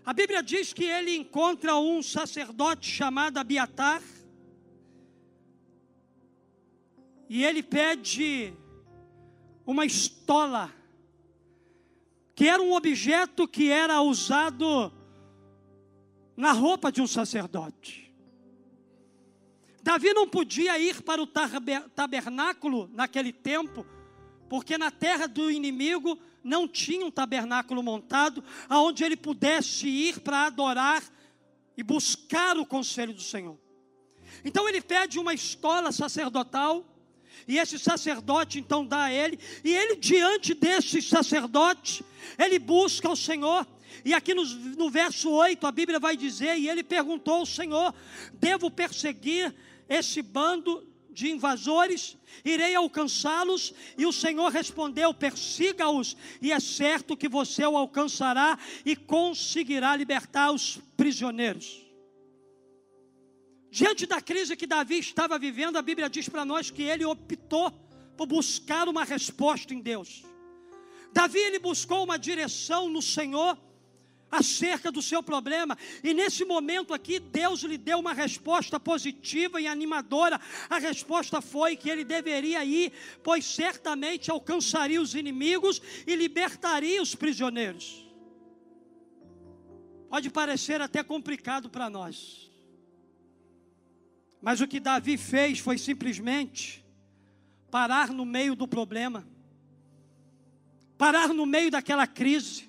A 0.05 0.13
Bíblia 0.13 0.43
diz 0.43 0.73
que 0.73 0.85
ele 0.85 1.17
encontra 1.17 1.77
um 1.77 2.03
sacerdote 2.03 2.91
chamado 2.91 3.39
Abiatar. 3.39 4.03
E 7.27 7.43
ele 7.43 7.63
pede 7.63 8.55
uma 9.67 9.85
estola, 9.85 10.73
que 12.35 12.49
era 12.49 12.63
um 12.63 12.75
objeto 12.75 13.47
que 13.47 13.71
era 13.71 14.01
usado 14.03 14.93
na 16.37 16.53
roupa 16.53 16.91
de 16.91 17.01
um 17.01 17.07
sacerdote. 17.07 18.13
Davi 19.83 20.13
não 20.15 20.27
podia 20.27 20.79
ir 20.79 21.03
para 21.03 21.23
o 21.23 21.27
tabernáculo 21.27 22.89
naquele 22.93 23.33
tempo, 23.33 23.87
porque 24.49 24.79
na 24.79 24.91
terra 24.91 25.27
do 25.27 25.51
inimigo 25.51 26.19
não 26.43 26.67
tinha 26.67 27.05
um 27.05 27.11
tabernáculo 27.11 27.83
montado 27.83 28.43
aonde 28.69 29.05
ele 29.05 29.17
pudesse 29.17 29.87
ir 29.87 30.21
para 30.21 30.47
adorar 30.47 31.03
e 31.77 31.83
buscar 31.83 32.57
o 32.57 32.67
conselho 32.67 33.13
do 33.13 33.23
Senhor. 33.23 33.59
Então 34.45 34.69
ele 34.69 34.81
pede 34.81 35.19
uma 35.19 35.35
estola 35.35 35.93
sacerdotal 35.93 36.85
e 37.47 37.59
esse 37.59 37.79
sacerdote 37.79 38.59
então 38.59 38.85
dá 38.85 39.05
a 39.05 39.13
ele, 39.13 39.39
e 39.63 39.73
ele, 39.73 39.97
diante 39.97 40.55
desse 40.55 41.03
sacerdote, 41.03 42.05
ele 42.39 42.59
busca 42.59 43.11
o 43.11 43.17
Senhor. 43.17 43.67
E 44.05 44.13
aqui 44.13 44.35
no, 44.35 44.45
no 44.45 44.91
verso 44.91 45.31
8 45.31 45.67
a 45.67 45.73
Bíblia 45.73 45.99
vai 45.99 46.17
dizer: 46.17 46.57
E 46.57 46.69
ele 46.69 46.83
perguntou 46.83 47.35
ao 47.35 47.47
Senhor: 47.47 47.95
Devo 48.35 48.71
perseguir 48.71 49.55
esse 49.89 50.23
bando 50.23 50.87
de 51.11 51.31
invasores? 51.31 52.17
Irei 52.45 52.75
alcançá-los? 52.75 53.73
E 53.97 54.05
o 54.05 54.13
Senhor 54.13 54.51
respondeu: 54.51 55.15
Persiga-os, 55.15 56.17
e 56.43 56.51
é 56.51 56.61
certo 56.61 57.17
que 57.17 57.29
você 57.29 57.65
o 57.65 57.77
alcançará 57.77 58.59
e 58.85 58.97
conseguirá 58.97 59.95
libertar 59.97 60.51
os 60.51 60.79
prisioneiros. 60.97 61.84
Diante 63.75 64.07
da 64.07 64.21
crise 64.21 64.55
que 64.55 64.69
Davi 64.69 65.01
estava 65.01 65.37
vivendo, 65.37 65.77
a 65.77 65.83
Bíblia 65.83 66.09
diz 66.09 66.29
para 66.29 66.45
nós 66.45 66.71
que 66.71 66.85
ele 66.85 67.05
optou 67.05 67.73
por 68.17 68.25
buscar 68.25 68.89
uma 68.89 69.03
resposta 69.03 69.75
em 69.75 69.81
Deus. 69.81 70.23
Davi 71.13 71.41
ele 71.41 71.59
buscou 71.59 72.05
uma 72.05 72.17
direção 72.17 72.89
no 72.89 73.03
Senhor 73.03 73.59
acerca 74.31 74.93
do 74.93 75.03
seu 75.03 75.25
problema. 75.25 75.77
E 76.05 76.15
nesse 76.15 76.45
momento 76.45 76.95
aqui, 76.95 77.19
Deus 77.19 77.63
lhe 77.65 77.77
deu 77.77 77.99
uma 77.99 78.13
resposta 78.13 78.79
positiva 78.79 79.61
e 79.61 79.67
animadora. 79.67 80.41
A 80.71 80.79
resposta 80.79 81.41
foi 81.41 81.75
que 81.75 81.91
ele 81.91 82.05
deveria 82.05 82.65
ir, 82.65 82.93
pois 83.25 83.45
certamente 83.45 84.31
alcançaria 84.31 85.03
os 85.03 85.17
inimigos 85.17 85.83
e 86.07 86.15
libertaria 86.15 87.03
os 87.03 87.17
prisioneiros. 87.17 88.09
Pode 90.09 90.31
parecer 90.31 90.81
até 90.81 91.03
complicado 91.03 91.69
para 91.69 91.91
nós. 91.91 92.54
Mas 94.45 94.61
o 94.61 94.69
que 94.69 94.79
Davi 94.79 95.17
fez 95.17 95.59
foi 95.59 95.79
simplesmente 95.79 96.85
parar 97.71 98.11
no 98.11 98.27
meio 98.27 98.55
do 98.55 98.69
problema, 98.69 99.27
parar 100.99 101.29
no 101.29 101.47
meio 101.47 101.71
daquela 101.71 102.07
crise, 102.07 102.69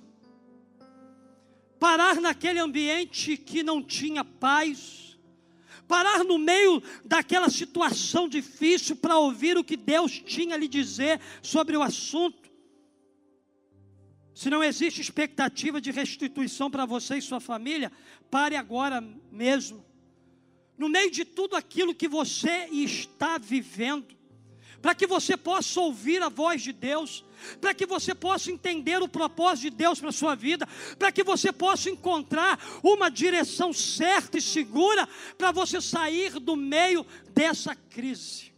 parar 1.78 2.16
naquele 2.22 2.60
ambiente 2.60 3.36
que 3.36 3.62
não 3.62 3.84
tinha 3.84 4.24
paz, 4.24 5.20
parar 5.86 6.24
no 6.24 6.38
meio 6.38 6.82
daquela 7.04 7.50
situação 7.50 8.30
difícil 8.30 8.96
para 8.96 9.18
ouvir 9.18 9.58
o 9.58 9.64
que 9.64 9.76
Deus 9.76 10.18
tinha 10.18 10.56
a 10.56 10.58
lhe 10.58 10.70
dizer 10.70 11.20
sobre 11.42 11.76
o 11.76 11.84
assunto. 11.84 12.50
Se 14.34 14.50
não 14.50 14.64
existe 14.64 15.02
expectativa 15.02 15.82
de 15.82 15.92
restituição 15.92 16.72
para 16.72 16.86
você 16.86 17.18
e 17.18 17.22
sua 17.22 17.42
família, 17.42 17.92
pare 18.32 18.56
agora 18.56 19.02
mesmo. 19.30 19.86
No 20.78 20.90
meio 20.90 21.10
de 21.10 21.24
tudo 21.24 21.56
aquilo 21.56 21.96
que 21.96 22.08
você 22.08 22.68
está 22.72 23.38
vivendo, 23.38 24.16
para 24.82 24.94
que 24.94 25.08
você 25.08 25.36
possa 25.36 25.82
ouvir 25.82 26.22
a 26.22 26.30
voz 26.30 26.62
de 26.62 26.72
Deus, 26.72 27.26
para 27.60 27.74
que 27.74 27.88
você 27.88 28.14
possa 28.14 28.52
entender 28.52 29.02
o 29.02 29.08
propósito 29.08 29.72
de 29.72 29.78
Deus 29.78 30.00
para 30.00 30.10
a 30.10 30.12
sua 30.12 30.36
vida, 30.36 30.68
para 31.00 31.12
que 31.12 31.24
você 31.24 31.52
possa 31.52 31.90
encontrar 31.90 32.60
uma 32.84 33.10
direção 33.10 33.74
certa 33.74 34.38
e 34.38 34.42
segura 34.42 35.10
para 35.40 35.52
você 35.52 35.82
sair 35.82 36.40
do 36.40 36.56
meio 36.56 37.04
dessa 37.34 37.76
crise. 37.76 38.54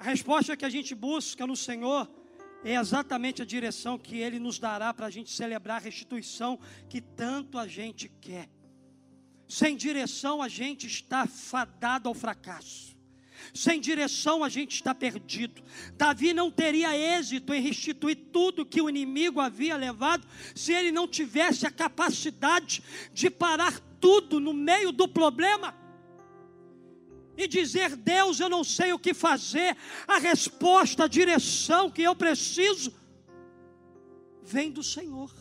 A 0.00 0.04
resposta 0.04 0.56
que 0.56 0.64
a 0.64 0.70
gente 0.70 0.92
busca 0.92 1.46
no 1.46 1.54
Senhor 1.54 2.10
é 2.64 2.74
exatamente 2.74 3.40
a 3.40 3.44
direção 3.44 3.96
que 3.96 4.16
Ele 4.16 4.38
nos 4.38 4.58
dará 4.58 4.92
para 4.92 5.06
a 5.06 5.10
gente 5.10 5.30
celebrar 5.30 5.76
a 5.76 5.84
restituição 5.84 6.58
que 6.88 7.00
tanto 7.00 7.56
a 7.56 7.68
gente 7.68 8.10
quer. 8.20 8.48
Sem 9.50 9.76
direção 9.76 10.40
a 10.40 10.46
gente 10.46 10.86
está 10.86 11.26
fadado 11.26 12.08
ao 12.08 12.14
fracasso. 12.14 12.96
Sem 13.52 13.80
direção 13.80 14.44
a 14.44 14.48
gente 14.48 14.76
está 14.76 14.94
perdido. 14.94 15.60
Davi 15.94 16.32
não 16.32 16.52
teria 16.52 16.96
êxito 16.96 17.52
em 17.52 17.60
restituir 17.60 18.14
tudo 18.32 18.64
que 18.64 18.80
o 18.80 18.88
inimigo 18.88 19.40
havia 19.40 19.76
levado 19.76 20.24
se 20.54 20.72
ele 20.72 20.92
não 20.92 21.08
tivesse 21.08 21.66
a 21.66 21.70
capacidade 21.70 22.80
de 23.12 23.28
parar 23.28 23.80
tudo 24.00 24.38
no 24.38 24.54
meio 24.54 24.92
do 24.92 25.08
problema 25.08 25.74
e 27.36 27.48
dizer: 27.48 27.96
Deus, 27.96 28.38
eu 28.38 28.48
não 28.48 28.62
sei 28.62 28.92
o 28.92 29.00
que 29.00 29.12
fazer. 29.12 29.76
A 30.06 30.18
resposta, 30.18 31.04
a 31.04 31.08
direção 31.08 31.90
que 31.90 32.02
eu 32.02 32.14
preciso 32.14 32.94
vem 34.44 34.70
do 34.70 34.84
Senhor. 34.84 35.39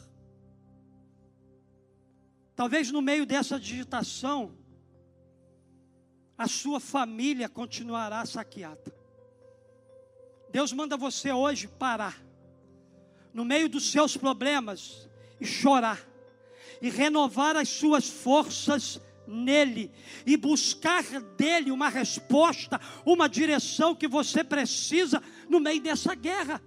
Talvez 2.59 2.91
no 2.91 3.01
meio 3.01 3.25
dessa 3.25 3.57
digitação, 3.57 4.51
a 6.37 6.45
sua 6.45 6.77
família 6.81 7.47
continuará 7.47 8.25
saqueada. 8.25 8.93
Deus 10.51 10.73
manda 10.73 10.97
você 10.97 11.31
hoje 11.31 11.69
parar, 11.69 12.21
no 13.33 13.45
meio 13.45 13.69
dos 13.69 13.89
seus 13.89 14.17
problemas, 14.17 15.07
e 15.39 15.45
chorar, 15.45 16.05
e 16.81 16.89
renovar 16.89 17.55
as 17.55 17.69
suas 17.69 18.09
forças 18.09 18.99
nele, 19.25 19.89
e 20.25 20.35
buscar 20.35 21.03
dele 21.37 21.71
uma 21.71 21.87
resposta, 21.87 22.77
uma 23.05 23.29
direção 23.29 23.95
que 23.95 24.05
você 24.05 24.43
precisa 24.43 25.23
no 25.47 25.61
meio 25.61 25.81
dessa 25.81 26.13
guerra 26.13 26.61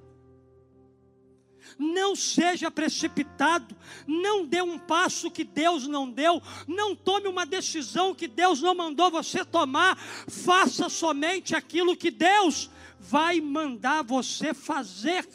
não 1.79 2.15
seja 2.15 2.71
precipitado, 2.71 3.77
não 4.07 4.47
dê 4.47 4.63
um 4.63 4.79
passo 4.79 5.31
que 5.31 5.45
Deus 5.45 5.87
não 5.87 6.11
deu, 6.11 6.43
não 6.67 6.95
tome 6.95 7.29
uma 7.29 7.47
decisão 7.47 8.15
que 8.15 8.29
Deus 8.29 8.61
não 8.61 8.75
mandou 8.75 9.11
você 9.11 9.45
tomar, 9.45 9.97
faça 9.97 10.89
somente 10.89 11.55
aquilo 11.55 11.97
que 11.97 12.11
Deus 12.11 12.71
vai 12.99 13.41
mandar 13.41 14.03
você 14.03 14.55
fazer. 14.55 15.29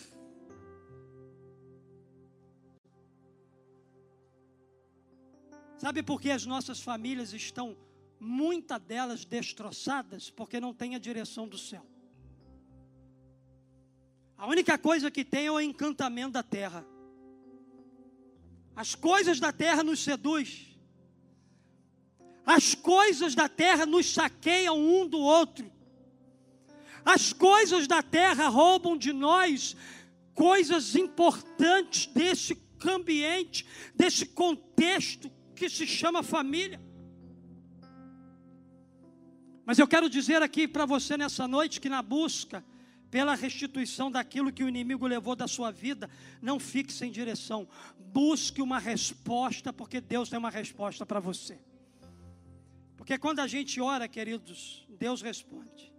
Sabe 5.78 6.02
por 6.02 6.20
que 6.20 6.32
as 6.32 6.46
nossas 6.46 6.82
famílias 6.82 7.34
estão, 7.34 7.78
muitas 8.20 8.82
delas, 8.82 9.24
destroçadas? 9.24 10.30
Porque 10.30 10.60
não 10.60 10.74
tem 10.74 10.96
a 10.96 11.00
direção 11.00 11.48
do 11.48 11.58
céu. 11.58 11.86
A 14.38 14.46
única 14.46 14.78
coisa 14.78 15.10
que 15.10 15.26
tem 15.26 15.48
é 15.48 15.52
o 15.52 15.60
encantamento 15.60 16.34
da 16.34 16.44
terra. 16.44 16.86
As 18.76 18.94
coisas 18.94 19.40
da 19.40 19.52
terra 19.52 19.84
nos 19.84 20.00
seduz. 20.04 20.78
As 22.46 22.76
coisas 22.76 23.34
da 23.34 23.50
terra 23.50 23.86
nos 23.86 24.14
saqueiam 24.14 24.78
um 24.78 25.08
do 25.08 25.20
outro. 25.20 25.72
As 27.04 27.34
coisas 27.34 27.88
da 27.88 28.04
terra 28.04 28.48
roubam 28.48 28.98
de 28.98 29.12
nós 29.12 29.76
coisas 30.36 30.96
importantes 30.96 32.06
desse 32.06 32.56
ambiente, 32.86 33.66
desse 33.96 34.24
contexto 34.24 35.32
que 35.56 35.68
se 35.68 35.88
chama 35.88 36.22
família. 36.22 36.80
Mas 39.66 39.80
eu 39.80 39.88
quero 39.88 40.08
dizer 40.08 40.44
aqui 40.44 40.68
para 40.68 40.86
você 40.86 41.18
nessa 41.18 41.48
noite 41.48 41.82
que 41.82 41.90
na 41.90 42.04
busca 42.04 42.64
pela 43.10 43.36
restituição 43.36 44.12
daquilo 44.12 44.52
que 44.52 44.64
o 44.64 44.70
inimigo 44.70 45.08
levou 45.08 45.36
da 45.36 45.48
sua 45.48 45.72
vida, 45.72 46.10
não 46.42 46.60
fique 46.60 46.92
sem 46.92 47.12
direção. 47.12 47.68
Busque 47.98 48.62
uma 48.62 48.80
resposta, 48.80 49.72
porque 49.72 50.02
Deus 50.02 50.30
tem 50.30 50.38
uma 50.38 50.50
resposta 50.50 51.06
para 51.06 51.20
você. 51.20 51.60
Porque 52.98 53.18
quando 53.18 53.40
a 53.40 53.48
gente 53.48 53.80
ora, 53.80 54.08
queridos, 54.08 54.86
Deus 54.90 55.22
responde. 55.22 55.94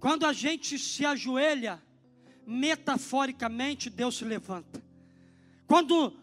Quando 0.00 0.26
a 0.26 0.32
gente 0.32 0.78
se 0.78 1.04
ajoelha, 1.04 1.82
metaforicamente, 2.46 3.90
Deus 3.90 4.16
se 4.16 4.24
levanta. 4.24 4.82
Quando 5.66 6.16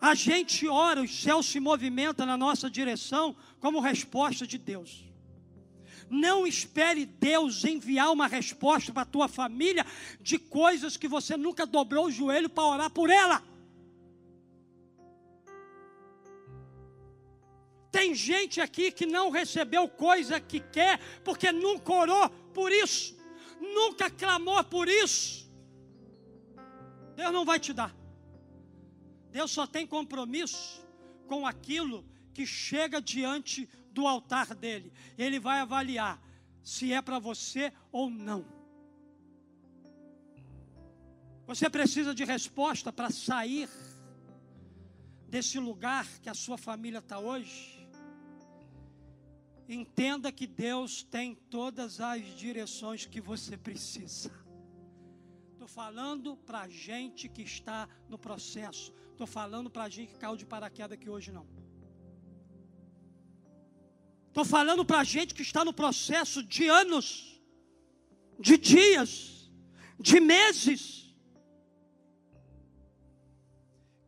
a 0.00 0.14
gente 0.14 0.68
ora, 0.68 1.02
o 1.02 1.08
céu 1.08 1.42
se 1.42 1.58
movimenta 1.58 2.26
na 2.26 2.36
nossa 2.36 2.68
direção 2.68 3.34
como 3.58 3.80
resposta 3.80 4.46
de 4.46 4.58
Deus. 4.58 5.04
Não 6.08 6.46
espere 6.46 7.04
Deus 7.04 7.64
enviar 7.64 8.12
uma 8.12 8.26
resposta 8.26 8.92
para 8.92 9.02
a 9.02 9.06
tua 9.06 9.28
família 9.28 9.84
de 10.20 10.38
coisas 10.38 10.96
que 10.96 11.08
você 11.08 11.36
nunca 11.36 11.66
dobrou 11.66 12.06
o 12.06 12.10
joelho 12.10 12.48
para 12.48 12.64
orar 12.64 12.90
por 12.90 13.10
ela. 13.10 13.42
Tem 17.90 18.14
gente 18.14 18.60
aqui 18.60 18.92
que 18.92 19.06
não 19.06 19.30
recebeu 19.30 19.88
coisa 19.88 20.38
que 20.38 20.60
quer 20.60 21.00
porque 21.24 21.50
nunca 21.50 21.92
orou 21.92 22.28
por 22.52 22.70
isso, 22.70 23.16
nunca 23.58 24.10
clamou 24.10 24.62
por 24.64 24.86
isso. 24.86 25.50
Deus 27.16 27.32
não 27.32 27.44
vai 27.44 27.58
te 27.58 27.72
dar. 27.72 27.96
Deus 29.30 29.50
só 29.50 29.66
tem 29.66 29.86
compromisso 29.86 30.86
com 31.26 31.46
aquilo 31.46 32.04
que 32.34 32.46
chega 32.46 33.00
diante 33.00 33.68
do 33.96 34.06
altar 34.06 34.54
dele. 34.54 34.92
Ele 35.16 35.40
vai 35.40 35.60
avaliar 35.60 36.22
se 36.62 36.92
é 36.92 37.00
para 37.00 37.18
você 37.18 37.72
ou 37.90 38.10
não. 38.10 38.44
Você 41.46 41.70
precisa 41.70 42.14
de 42.14 42.24
resposta 42.24 42.92
para 42.92 43.08
sair 43.10 43.70
desse 45.28 45.58
lugar 45.58 46.06
que 46.20 46.28
a 46.28 46.34
sua 46.34 46.58
família 46.58 46.98
está 46.98 47.18
hoje. 47.18 47.88
Entenda 49.68 50.30
que 50.30 50.46
Deus 50.46 51.02
tem 51.02 51.34
todas 51.34 52.00
as 52.00 52.22
direções 52.36 53.06
que 53.06 53.20
você 53.20 53.56
precisa. 53.56 54.30
Estou 55.52 55.68
falando 55.68 56.36
para 56.36 56.68
gente 56.68 57.28
que 57.28 57.42
está 57.42 57.88
no 58.08 58.18
processo. 58.18 58.92
Estou 59.12 59.26
falando 59.26 59.70
para 59.70 59.88
gente 59.88 60.12
que 60.12 60.18
caiu 60.18 60.36
de 60.36 60.44
paraquedas 60.44 60.92
aqui 60.92 61.08
hoje 61.08 61.32
não. 61.32 61.55
Estou 64.36 64.44
falando 64.44 64.84
para 64.84 64.98
a 64.98 65.02
gente 65.02 65.34
que 65.34 65.40
está 65.40 65.64
no 65.64 65.72
processo 65.72 66.42
de 66.42 66.68
anos, 66.68 67.40
de 68.38 68.58
dias, 68.58 69.50
de 69.98 70.20
meses, 70.20 71.10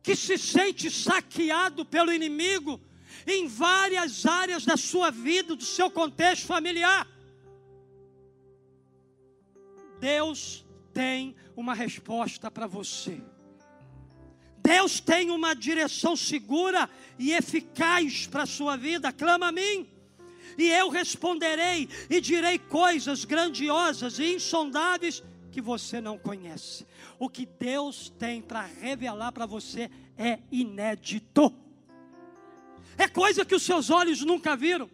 que 0.03 0.15
se 0.15 0.37
sente 0.37 0.91
saqueado 0.91 1.83
pelo 1.83 2.13
inimigo 2.13 2.79
em 3.25 3.47
várias 3.47 4.23
áreas 4.27 4.63
da 4.65 4.77
sua 4.77 5.09
vida, 5.09 5.55
do 5.55 5.63
seu 5.63 5.89
contexto 5.89 6.45
familiar. 6.45 7.07
Deus 9.99 10.63
tem 10.93 11.35
uma 11.55 11.73
resposta 11.73 12.51
para 12.51 12.67
você. 12.67 13.19
Deus 14.59 14.99
tem 14.99 15.31
uma 15.31 15.55
direção 15.55 16.15
segura 16.15 16.87
e 17.17 17.31
eficaz 17.31 18.27
para 18.27 18.43
a 18.43 18.45
sua 18.45 18.77
vida. 18.77 19.11
Clama 19.11 19.47
a 19.47 19.51
mim. 19.51 19.97
E 20.57 20.69
eu 20.69 20.89
responderei 20.89 21.89
e 22.09 22.19
direi 22.21 22.57
coisas 22.57 23.25
grandiosas 23.25 24.19
e 24.19 24.35
insondáveis 24.35 25.23
que 25.51 25.61
você 25.61 25.99
não 25.99 26.17
conhece. 26.17 26.85
O 27.17 27.29
que 27.29 27.45
Deus 27.45 28.09
tem 28.17 28.41
para 28.41 28.61
revelar 28.61 29.31
para 29.31 29.45
você 29.45 29.89
é 30.17 30.39
inédito. 30.51 31.53
É 32.97 33.07
coisa 33.07 33.45
que 33.45 33.55
os 33.55 33.63
seus 33.63 33.89
olhos 33.89 34.21
nunca 34.21 34.55
viram. 34.55 34.89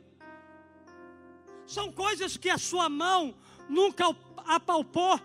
São 1.65 1.91
coisas 1.91 2.37
que 2.37 2.49
a 2.49 2.57
sua 2.57 2.87
mão 2.87 3.35
nunca 3.67 4.15
apalpou 4.45 5.19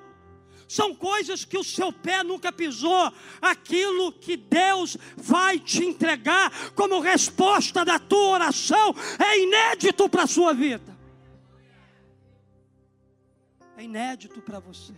são 0.70 0.94
coisas 0.94 1.44
que 1.44 1.58
o 1.58 1.64
seu 1.64 1.92
pé 1.92 2.22
nunca 2.22 2.52
pisou. 2.52 3.12
Aquilo 3.42 4.12
que 4.12 4.36
Deus 4.36 4.96
vai 5.16 5.58
te 5.58 5.84
entregar 5.84 6.70
como 6.76 7.00
resposta 7.00 7.84
da 7.84 7.98
tua 7.98 8.34
oração 8.34 8.94
é 9.18 9.42
inédito 9.42 10.08
para 10.08 10.22
a 10.22 10.26
sua 10.28 10.54
vida. 10.54 10.96
É 13.76 13.82
inédito 13.82 14.40
para 14.40 14.60
você. 14.60 14.94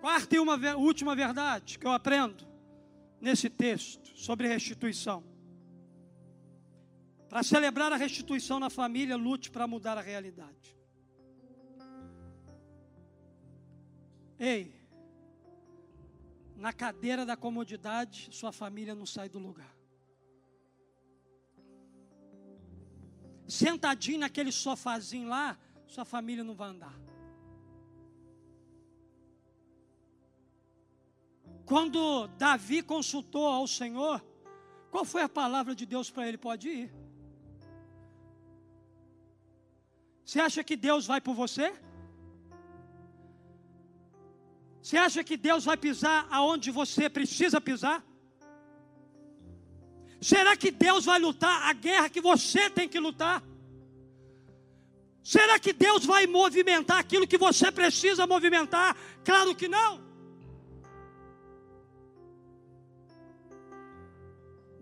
Quarta 0.00 0.34
e 0.34 0.40
uma 0.40 0.56
última 0.74 1.14
verdade 1.14 1.78
que 1.78 1.86
eu 1.86 1.92
aprendo 1.92 2.44
nesse 3.20 3.48
texto 3.48 4.18
sobre 4.18 4.48
restituição. 4.48 5.22
Para 7.28 7.44
celebrar 7.44 7.92
a 7.92 7.96
restituição 7.96 8.58
na 8.58 8.68
família, 8.68 9.16
lute 9.16 9.48
para 9.48 9.68
mudar 9.68 9.96
a 9.96 10.00
realidade. 10.00 10.79
Ei, 14.40 14.74
na 16.56 16.72
cadeira 16.72 17.26
da 17.26 17.36
comodidade, 17.36 18.30
sua 18.32 18.50
família 18.50 18.94
não 18.94 19.04
sai 19.04 19.28
do 19.28 19.38
lugar. 19.38 19.76
Sentadinho 23.46 24.20
naquele 24.20 24.50
sofazinho 24.50 25.28
lá, 25.28 25.58
sua 25.86 26.06
família 26.06 26.42
não 26.42 26.54
vai 26.54 26.70
andar. 26.70 26.98
Quando 31.66 32.26
Davi 32.38 32.82
consultou 32.82 33.46
ao 33.46 33.66
Senhor, 33.66 34.24
qual 34.90 35.04
foi 35.04 35.20
a 35.22 35.28
palavra 35.28 35.74
de 35.74 35.84
Deus 35.84 36.10
para 36.10 36.26
ele? 36.26 36.38
Pode 36.38 36.66
ir. 36.66 36.94
Você 40.24 40.40
acha 40.40 40.64
que 40.64 40.76
Deus 40.76 41.06
vai 41.06 41.20
por 41.20 41.34
você? 41.34 41.89
Você 44.82 44.96
acha 44.96 45.22
que 45.22 45.36
Deus 45.36 45.64
vai 45.64 45.76
pisar 45.76 46.26
aonde 46.30 46.70
você 46.70 47.08
precisa 47.08 47.60
pisar? 47.60 48.04
Será 50.20 50.56
que 50.56 50.70
Deus 50.70 51.04
vai 51.04 51.18
lutar 51.18 51.68
a 51.68 51.72
guerra 51.72 52.08
que 52.08 52.20
você 52.20 52.68
tem 52.70 52.88
que 52.88 52.98
lutar? 52.98 53.42
Será 55.22 55.58
que 55.58 55.72
Deus 55.72 56.04
vai 56.04 56.26
movimentar 56.26 56.98
aquilo 56.98 57.26
que 57.26 57.38
você 57.38 57.70
precisa 57.70 58.26
movimentar? 58.26 58.96
Claro 59.24 59.54
que 59.54 59.68
não. 59.68 60.00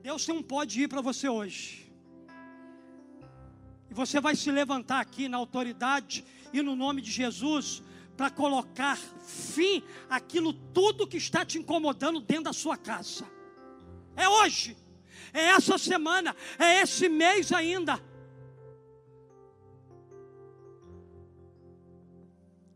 Deus 0.01 0.25
tem 0.25 0.35
um 0.35 0.43
pode 0.43 0.81
ir 0.83 0.89
para 0.89 1.01
você 1.01 1.29
hoje. 1.29 1.93
E 3.91 3.95
você 3.95 4.21
vai 4.21 4.35
se 4.37 4.51
levantar 4.51 5.01
aqui 5.01 5.29
na 5.29 5.37
autoridade 5.37 6.25
e 6.53 6.63
no 6.63 6.77
nome 6.77 7.01
de 7.03 7.11
Jesus 7.11 7.83
para 8.19 8.31
colocar 8.31 8.97
fim 8.97 9.81
àquilo 10.11 10.53
tudo 10.53 11.07
que 11.07 11.17
está 11.17 11.45
te 11.47 11.57
incomodando 11.57 12.19
dentro 12.19 12.45
da 12.45 12.53
sua 12.53 12.77
casa. 12.77 13.25
É 14.17 14.29
hoje, 14.29 14.77
é 15.33 15.51
essa 15.51 15.79
semana, 15.79 16.35
é 16.59 16.83
esse 16.83 17.09
mês 17.09 17.53
ainda. 17.53 18.03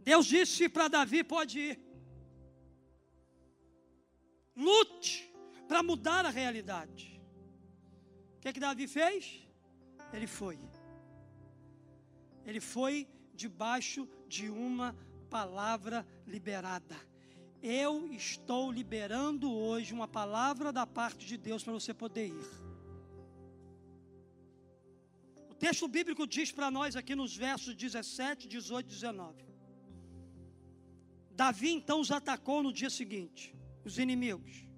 Deus 0.05 0.27
disse 0.27 0.69
para 0.69 0.87
Davi: 0.87 1.25
pode 1.25 1.59
ir. 1.59 1.81
Lute 4.55 5.29
para 5.67 5.83
mudar 5.83 6.25
a 6.25 6.31
realidade. 6.31 7.21
O 8.37 8.41
que, 8.41 8.49
é 8.49 8.53
que 8.53 8.61
Davi 8.61 8.87
fez? 8.87 9.45
Ele 10.13 10.29
foi. 10.29 10.57
Ele 12.47 12.61
foi 12.61 13.09
debaixo 13.35 14.09
de 14.29 14.49
uma 14.49 14.95
palavra 15.33 16.07
liberada. 16.27 16.95
Eu 17.63 18.13
estou 18.13 18.71
liberando 18.71 19.51
hoje 19.51 19.95
uma 19.95 20.07
palavra 20.07 20.71
da 20.71 20.87
parte 20.87 21.25
de 21.25 21.39
Deus 21.39 21.65
para 21.65 21.73
você 21.73 21.95
poder 21.95 22.27
ir. 22.27 22.51
O 25.49 25.55
texto 25.55 25.89
bíblico 25.89 26.27
diz 26.27 26.53
para 26.53 26.71
nós 26.71 26.97
aqui 26.97 27.15
nos 27.15 27.35
versos 27.35 27.75
17, 27.75 28.47
18 28.47 28.87
e 28.87 28.91
19. 28.91 29.45
Davi 31.31 31.71
então 31.71 31.99
os 32.01 32.11
atacou 32.11 32.63
no 32.63 32.71
dia 32.71 32.91
seguinte, 32.91 33.57
os 33.87 33.99
inimigos. 33.99 34.69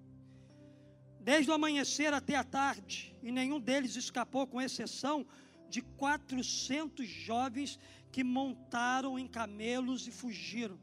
Desde 1.18 1.50
o 1.50 1.54
amanhecer 1.54 2.12
até 2.14 2.36
a 2.36 2.44
tarde, 2.44 3.12
e 3.24 3.32
nenhum 3.32 3.58
deles 3.58 3.96
escapou, 3.96 4.46
com 4.46 4.60
exceção 4.60 5.26
de 5.68 5.82
400 5.82 7.08
jovens 7.08 7.76
que 8.14 8.22
montaram 8.22 9.18
em 9.18 9.26
camelos 9.26 10.06
e 10.06 10.12
fugiram. 10.12 10.78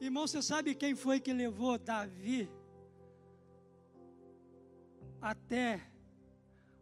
Irmão, 0.00 0.26
você 0.26 0.42
sabe 0.42 0.74
quem 0.74 0.96
foi 0.96 1.20
que 1.20 1.32
levou 1.32 1.78
Davi 1.78 2.50
até 5.22 5.80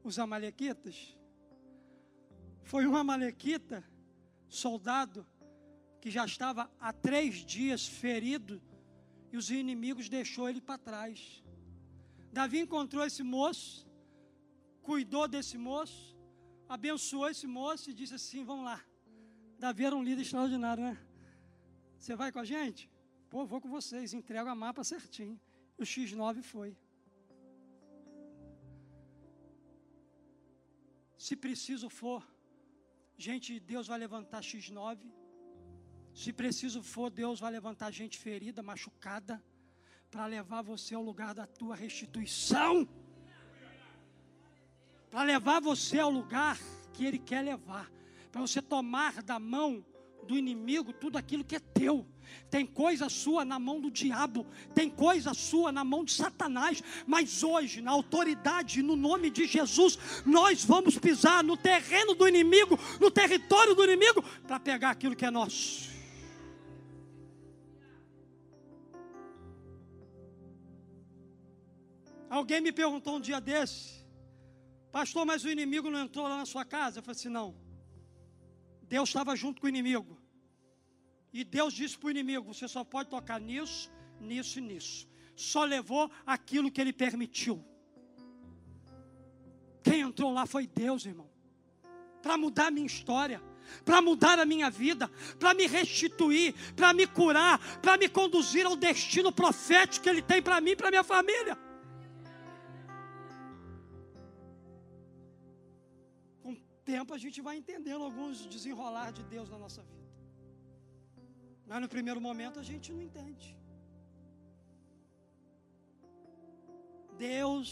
os 0.03 0.19
Amalequitas? 0.19 1.15
Foi 2.63 2.87
um 2.87 2.97
Amalequita, 2.97 3.85
soldado, 4.49 5.27
que 6.01 6.11
já 6.11 6.25
estava 6.25 6.71
há 6.81 6.95
três 6.95 7.45
dias 7.45 7.87
ferido 7.87 8.59
e 9.31 9.37
os 9.37 9.51
inimigos 9.51 10.09
deixou 10.09 10.49
ele 10.49 10.63
para 10.63 10.79
trás. 10.79 11.45
Davi 12.33 12.61
encontrou 12.61 13.05
esse 13.05 13.23
moço, 13.23 13.87
cuidou 14.81 15.29
desse 15.29 15.59
moço, 15.59 16.16
abençoou 16.69 17.29
esse 17.29 17.47
moço 17.47 17.91
e 17.91 17.95
disse 17.95 18.15
assim: 18.15 18.45
Vamos 18.45 18.65
lá. 18.65 18.79
Davi 19.59 19.85
era 19.85 19.97
um 19.97 20.03
líder 20.03 20.23
extraordinário, 20.23 20.83
né? 20.83 20.99
Você 21.99 22.15
vai 22.15 22.31
com 22.31 22.39
a 22.39 22.45
gente? 22.45 22.91
Pô, 23.31 23.45
vou 23.45 23.61
com 23.61 23.69
vocês, 23.69 24.13
entrego 24.13 24.49
a 24.49 24.55
mapa 24.55 24.85
certinho. 24.85 25.41
O 25.79 25.83
X9 25.83 26.43
foi. 26.43 26.77
Se 31.17 31.35
preciso 31.35 31.89
for, 31.89 32.23
gente, 33.17 33.59
Deus 33.59 33.87
vai 33.87 33.99
levantar 33.99 34.43
X9. 34.43 34.99
Se 36.15 36.33
preciso 36.33 36.83
for, 36.83 37.11
Deus 37.11 37.41
vai 37.41 37.51
levantar 37.51 37.91
gente 37.91 38.17
ferida, 38.19 38.63
machucada, 38.63 39.43
para 40.11 40.27
levar 40.27 40.63
você 40.63 40.95
ao 40.95 41.03
lugar 41.03 41.35
da 41.35 41.47
tua 41.47 41.75
restituição 41.75 42.89
para 45.17 45.25
levar 45.25 45.63
você 45.63 45.99
ao 45.99 46.11
lugar 46.11 46.59
que 46.93 47.03
Ele 47.03 47.19
quer 47.19 47.41
levar, 47.41 47.91
para 48.31 48.43
você 48.43 48.61
tomar 48.61 49.23
da 49.23 49.39
mão 49.39 49.83
do 50.29 50.37
inimigo 50.37 50.93
tudo 50.93 51.17
aquilo 51.17 51.43
que 51.43 51.57
é 51.57 51.59
teu. 51.59 52.07
Tem 52.51 52.67
coisa 52.67 53.09
sua 53.09 53.43
na 53.43 53.59
mão 53.59 53.81
do 53.81 53.91
diabo, 53.91 54.47
tem 54.75 54.91
coisa 54.91 55.33
sua 55.33 55.73
na 55.73 55.83
mão 55.83 56.05
de 56.05 56.13
Satanás, 56.13 56.83
mas 57.07 57.43
hoje, 57.43 57.81
na 57.81 57.93
autoridade, 57.93 58.83
no 58.83 58.95
nome 58.95 59.31
de 59.31 59.47
Jesus, 59.47 59.99
nós 60.27 60.63
vamos 60.63 60.99
pisar 60.99 61.43
no 61.43 61.57
terreno 61.57 62.15
do 62.15 62.29
inimigo, 62.29 62.79
no 63.01 63.11
território 63.11 63.75
do 63.75 63.85
inimigo, 63.85 64.23
para 64.47 64.61
pegar 64.61 64.91
aquilo 64.91 65.17
que 65.17 65.25
é 65.25 65.31
nosso. 65.31 65.89
Alguém 72.29 72.61
me 72.61 72.71
perguntou 72.71 73.17
um 73.17 73.21
dia 73.21 73.41
desse, 73.41 73.96
Pastor, 74.97 75.27
mas 75.27 75.45
o 75.45 75.51
inimigo 75.51 75.91
não 75.91 76.01
entrou 76.01 76.27
lá 76.27 76.39
na 76.39 76.47
sua 76.47 76.65
casa? 76.65 76.99
Eu 76.99 77.03
falei 77.03 77.19
assim: 77.19 77.29
não. 77.29 77.55
Deus 78.85 79.11
estava 79.11 79.37
junto 79.37 79.61
com 79.61 79.67
o 79.67 79.69
inimigo. 79.69 80.19
E 81.35 81.45
Deus 81.45 81.75
disse 81.75 81.99
para 81.99 82.07
o 82.07 82.11
inimigo: 82.11 82.55
você 82.55 82.67
só 82.67 82.83
pode 82.83 83.11
tocar 83.11 83.39
nisso, 83.39 83.93
nisso 84.19 84.59
e 84.59 84.63
nisso. 84.63 85.07
Só 85.35 85.65
levou 85.65 86.11
aquilo 86.25 86.71
que 86.71 86.81
ele 86.81 86.95
permitiu. 86.95 87.63
Quem 89.83 90.01
entrou 90.01 90.33
lá 90.33 90.47
foi 90.47 90.67
Deus, 90.67 91.05
irmão. 91.05 91.29
Para 92.23 92.39
mudar 92.39 92.69
a 92.69 92.71
minha 92.71 92.87
história, 92.87 93.43
para 93.85 94.01
mudar 94.01 94.39
a 94.39 94.47
minha 94.47 94.71
vida, 94.71 95.11
para 95.39 95.53
me 95.53 95.67
restituir, 95.67 96.55
para 96.75 96.95
me 96.95 97.07
curar, 97.07 97.59
para 97.83 97.99
me 97.99 98.09
conduzir 98.09 98.65
ao 98.65 98.75
destino 98.75 99.31
profético 99.31 100.05
que 100.05 100.09
Ele 100.09 100.23
tem 100.23 100.41
para 100.41 100.59
mim 100.59 100.71
e 100.71 100.77
para 100.77 100.89
minha 100.89 101.05
família. 101.05 101.66
Tempo 106.93 107.13
a 107.19 107.21
gente 107.25 107.41
vai 107.47 107.55
entendendo 107.61 108.03
alguns 108.09 108.47
desenrolar 108.55 109.11
de 109.19 109.23
Deus 109.35 109.49
na 109.55 109.59
nossa 109.65 109.83
vida. 109.91 110.07
Mas 111.69 111.81
no 111.85 111.89
primeiro 111.97 112.21
momento 112.29 112.61
a 112.65 112.67
gente 112.71 112.93
não 112.95 113.03
entende. 113.09 113.49
Deus 117.31 117.69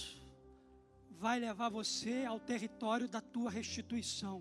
vai 1.24 1.36
levar 1.38 1.68
você 1.80 2.16
ao 2.24 2.40
território 2.52 3.08
da 3.14 3.20
tua 3.34 3.50
restituição. 3.58 4.36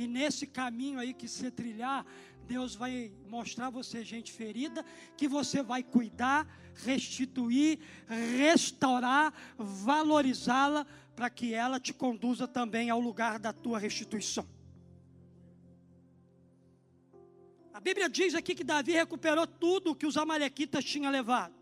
E 0.00 0.06
nesse 0.06 0.46
caminho 0.46 0.98
aí 1.00 1.12
que 1.12 1.28
você 1.28 1.50
trilhar, 1.50 2.06
Deus 2.46 2.74
vai 2.82 3.12
mostrar 3.26 3.68
você 3.68 4.04
gente 4.04 4.32
ferida, 4.32 4.84
que 5.16 5.28
você 5.28 5.62
vai 5.62 5.82
cuidar, 5.82 6.46
restituir, 6.86 7.78
restaurar, 8.06 9.34
valorizá-la, 9.58 10.86
para 11.18 11.28
que 11.28 11.52
ela 11.52 11.80
te 11.80 11.92
conduza 11.92 12.46
também 12.46 12.90
ao 12.90 13.00
lugar 13.00 13.40
da 13.40 13.52
tua 13.52 13.76
restituição. 13.76 14.46
A 17.74 17.80
Bíblia 17.80 18.08
diz 18.08 18.36
aqui 18.36 18.54
que 18.54 18.62
Davi 18.62 18.92
recuperou 18.92 19.44
tudo 19.44 19.96
que 19.96 20.06
os 20.06 20.16
amalequitas 20.16 20.84
tinham 20.84 21.10
levado, 21.10 21.56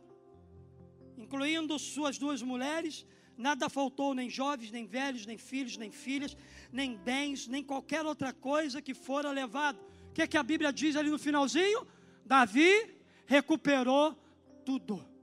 incluindo 1.16 1.78
suas 1.78 2.18
duas 2.18 2.42
mulheres. 2.42 3.06
Nada 3.34 3.70
faltou, 3.70 4.14
nem 4.14 4.28
jovens, 4.28 4.70
nem 4.70 4.86
velhos, 4.86 5.24
nem 5.24 5.38
filhos, 5.38 5.78
nem 5.78 5.90
filhas, 5.90 6.36
nem 6.70 6.94
bens, 6.94 7.48
nem 7.48 7.64
qualquer 7.64 8.04
outra 8.04 8.34
coisa 8.34 8.82
que 8.82 8.92
fora 8.92 9.30
levado. 9.30 9.80
O 10.10 10.12
que, 10.12 10.20
é 10.20 10.26
que 10.26 10.36
a 10.36 10.42
Bíblia 10.42 10.70
diz 10.70 10.96
ali 10.96 11.08
no 11.08 11.18
finalzinho? 11.18 11.86
Davi 12.26 12.94
recuperou 13.24 14.14
tudo. 14.66 15.15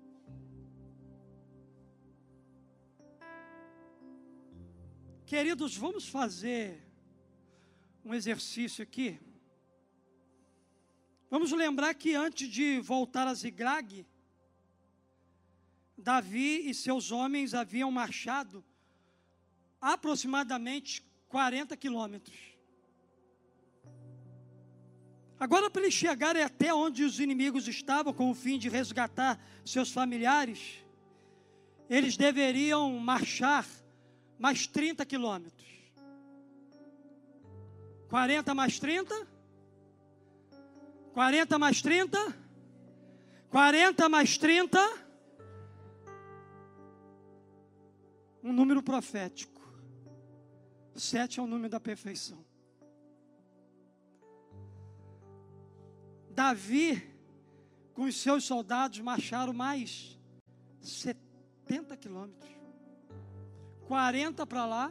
Queridos, 5.33 5.75
vamos 5.75 6.07
fazer 6.07 6.79
um 8.05 8.13
exercício 8.13 8.83
aqui. 8.83 9.19
Vamos 11.27 11.51
lembrar 11.51 11.95
que 11.95 12.13
antes 12.13 12.47
de 12.47 12.79
voltar 12.79 13.25
a 13.25 13.33
Ziglag, 13.33 14.05
Davi 15.97 16.69
e 16.69 16.73
seus 16.75 17.11
homens 17.11 17.55
haviam 17.55 17.89
marchado 17.89 18.63
aproximadamente 19.81 21.03
40 21.29 21.75
quilômetros. 21.77 22.37
Agora, 25.39 25.67
para 25.67 25.81
eles 25.81 25.95
chegarem 25.95 26.43
até 26.43 26.71
onde 26.71 27.03
os 27.03 27.19
inimigos 27.19 27.67
estavam, 27.67 28.13
com 28.13 28.29
o 28.29 28.35
fim 28.35 28.59
de 28.59 28.69
resgatar 28.69 29.43
seus 29.65 29.91
familiares, 29.91 30.85
eles 31.89 32.17
deveriam 32.17 32.99
marchar 32.99 33.65
mais 34.37 34.67
30 34.67 35.05
quilômetros. 35.05 35.73
40 38.09 38.53
mais 38.53 38.79
30? 38.79 39.27
40 41.13 41.59
mais 41.59 41.81
30? 41.81 42.35
40 43.49 44.09
mais 44.09 44.37
30? 44.37 44.77
Um 48.43 48.51
número 48.51 48.83
profético. 48.83 49.61
Sete 50.95 51.39
é 51.39 51.43
o 51.43 51.47
número 51.47 51.69
da 51.69 51.79
perfeição. 51.79 52.45
Davi, 56.29 57.01
com 57.93 58.03
os 58.03 58.15
seus 58.15 58.43
soldados, 58.43 58.99
marcharam 58.99 59.53
mais 59.53 60.19
70 60.81 61.95
quilômetros. 61.97 62.62
40 63.93 64.47
para 64.47 64.65
lá, 64.65 64.85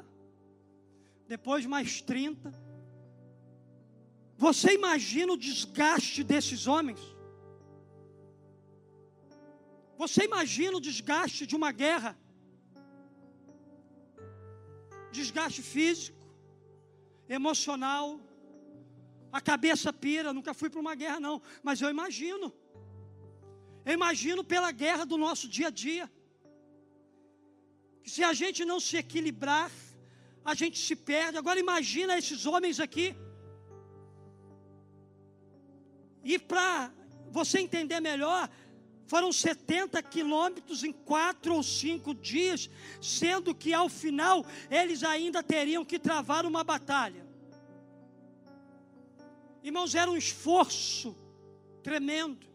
depois 1.27 1.67
mais 1.67 2.01
30. 2.01 2.53
Você 4.37 4.75
imagina 4.75 5.33
o 5.33 5.37
desgaste 5.37 6.23
desses 6.23 6.69
homens? 6.69 7.01
Você 9.99 10.21
imagina 10.31 10.77
o 10.77 10.81
desgaste 10.89 11.49
de 11.49 11.57
uma 11.57 11.73
guerra? 11.73 12.17
Desgaste 15.11 15.63
físico, 15.63 16.25
emocional, 17.29 18.21
a 19.33 19.41
cabeça 19.41 19.93
pira. 19.93 20.33
Nunca 20.33 20.55
fui 20.55 20.71
para 20.71 20.85
uma 20.87 20.95
guerra, 20.95 21.19
não, 21.19 21.43
mas 21.61 21.83
eu 21.83 21.91
imagino. 21.91 22.55
Eu 23.85 23.95
imagino 23.95 24.45
pela 24.45 24.71
guerra 24.71 25.05
do 25.05 25.19
nosso 25.19 25.49
dia 25.49 25.67
a 25.67 25.71
dia. 25.87 26.09
Se 28.05 28.23
a 28.23 28.33
gente 28.33 28.65
não 28.65 28.79
se 28.81 28.97
equilibrar, 28.97 29.71
a 30.45 30.55
gente 30.55 30.79
se 30.79 30.95
perde. 30.95 31.39
Agora 31.39 31.59
imagina 31.59 32.19
esses 32.19 32.47
homens 32.47 32.81
aqui 32.81 33.15
e 36.25 36.39
para 36.39 36.93
você 37.31 37.59
entender 37.59 38.01
melhor, 38.01 38.49
foram 39.07 39.33
70 39.33 40.01
quilômetros 40.03 40.85
em 40.85 40.93
quatro 40.93 41.55
ou 41.55 41.63
cinco 41.63 42.15
dias, 42.15 42.71
sendo 43.01 43.55
que 43.55 43.75
ao 43.75 43.89
final 43.89 44.47
eles 44.71 45.03
ainda 45.03 45.43
teriam 45.43 45.85
que 45.85 45.99
travar 45.99 46.47
uma 46.47 46.63
batalha. 46.63 47.27
Irmãos, 49.63 49.95
era 49.95 50.11
um 50.11 50.17
esforço 50.17 51.17
tremendo, 51.83 52.47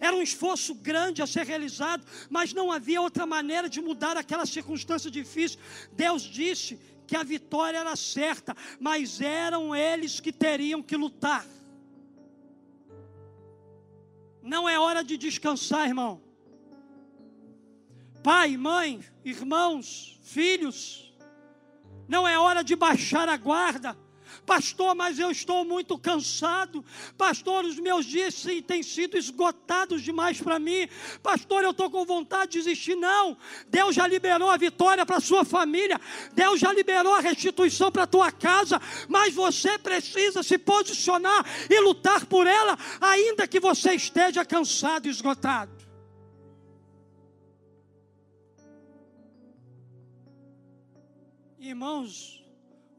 era 0.00 0.16
um 0.16 0.22
esforço 0.22 0.74
grande 0.74 1.20
a 1.20 1.26
ser 1.26 1.44
realizado, 1.46 2.04
mas 2.30 2.54
não 2.54 2.72
havia 2.72 3.02
outra 3.02 3.26
maneira 3.26 3.68
de 3.68 3.82
mudar 3.82 4.16
aquela 4.16 4.46
circunstância 4.46 5.10
difícil. 5.10 5.60
Deus 5.92 6.22
disse 6.22 6.80
que 7.06 7.14
a 7.14 7.22
vitória 7.22 7.76
era 7.76 7.94
certa, 7.94 8.56
mas 8.80 9.20
eram 9.20 9.76
eles 9.76 10.18
que 10.18 10.32
teriam 10.32 10.82
que 10.82 10.96
lutar. 10.96 11.44
Não 14.42 14.66
é 14.66 14.78
hora 14.78 15.04
de 15.04 15.18
descansar, 15.18 15.86
irmão. 15.86 16.22
Pai, 18.22 18.56
mãe, 18.56 19.04
irmãos, 19.22 20.18
filhos, 20.22 21.14
não 22.08 22.26
é 22.26 22.38
hora 22.38 22.62
de 22.62 22.74
baixar 22.74 23.28
a 23.28 23.36
guarda. 23.36 23.96
Pastor, 24.46 24.94
mas 24.94 25.18
eu 25.18 25.30
estou 25.30 25.64
muito 25.64 25.98
cansado. 25.98 26.84
Pastor, 27.16 27.64
os 27.64 27.78
meus 27.78 28.04
dias 28.06 28.34
sim, 28.34 28.62
têm 28.62 28.82
sido 28.82 29.16
esgotados 29.16 30.02
demais 30.02 30.40
para 30.40 30.58
mim. 30.58 30.88
Pastor, 31.22 31.62
eu 31.62 31.70
estou 31.70 31.90
com 31.90 32.04
vontade 32.04 32.52
de 32.52 32.58
desistir. 32.58 32.96
Não, 32.96 33.36
Deus 33.68 33.94
já 33.94 34.06
liberou 34.06 34.50
a 34.50 34.56
vitória 34.56 35.04
para 35.06 35.16
a 35.16 35.20
sua 35.20 35.44
família. 35.44 36.00
Deus 36.32 36.60
já 36.60 36.72
liberou 36.72 37.14
a 37.14 37.20
restituição 37.20 37.90
para 37.90 38.04
a 38.04 38.06
tua 38.06 38.32
casa. 38.32 38.80
Mas 39.08 39.34
você 39.34 39.78
precisa 39.78 40.42
se 40.42 40.58
posicionar 40.58 41.44
e 41.68 41.80
lutar 41.80 42.26
por 42.26 42.46
ela, 42.46 42.78
ainda 43.00 43.46
que 43.46 43.60
você 43.60 43.94
esteja 43.94 44.44
cansado 44.44 45.06
e 45.06 45.10
esgotado. 45.10 45.80
Irmãos, 51.58 52.39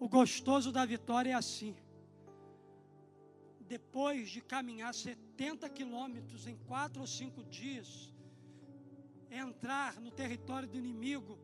o 0.02 0.10
gostoso 0.10 0.72
da 0.72 0.84
vitória 0.84 1.30
é 1.30 1.34
assim. 1.36 1.76
Depois 3.60 4.32
de 4.32 4.42
caminhar 4.42 4.96
70 4.96 5.70
quilômetros 5.70 6.48
em 6.48 6.58
quatro 6.70 7.02
ou 7.02 7.08
cinco 7.08 7.44
dias, 7.44 8.12
entrar 9.30 10.02
no 10.02 10.10
território 10.10 10.68
do 10.68 10.76
inimigo 10.76 11.38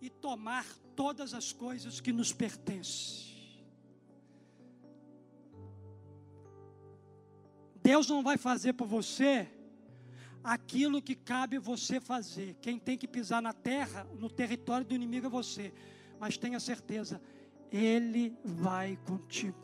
e 0.00 0.08
tomar 0.08 0.64
todas 0.94 1.34
as 1.34 1.52
coisas 1.52 2.00
que 2.00 2.12
nos 2.12 2.32
pertencem. 2.32 3.34
Deus 7.82 8.08
não 8.08 8.22
vai 8.22 8.36
fazer 8.36 8.74
por 8.74 8.86
você 8.86 9.50
aquilo 10.44 11.02
que 11.02 11.16
cabe 11.16 11.58
você 11.58 11.98
fazer. 11.98 12.54
Quem 12.60 12.78
tem 12.78 12.96
que 12.96 13.08
pisar 13.08 13.42
na 13.42 13.52
terra, 13.52 14.04
no 14.20 14.30
território 14.30 14.86
do 14.86 14.94
inimigo 14.94 15.26
é 15.26 15.30
você. 15.30 15.74
Mas 16.20 16.38
tenha 16.38 16.60
certeza, 16.60 17.20
ele 17.84 18.36
vai 18.44 18.98
contigo. 19.04 19.56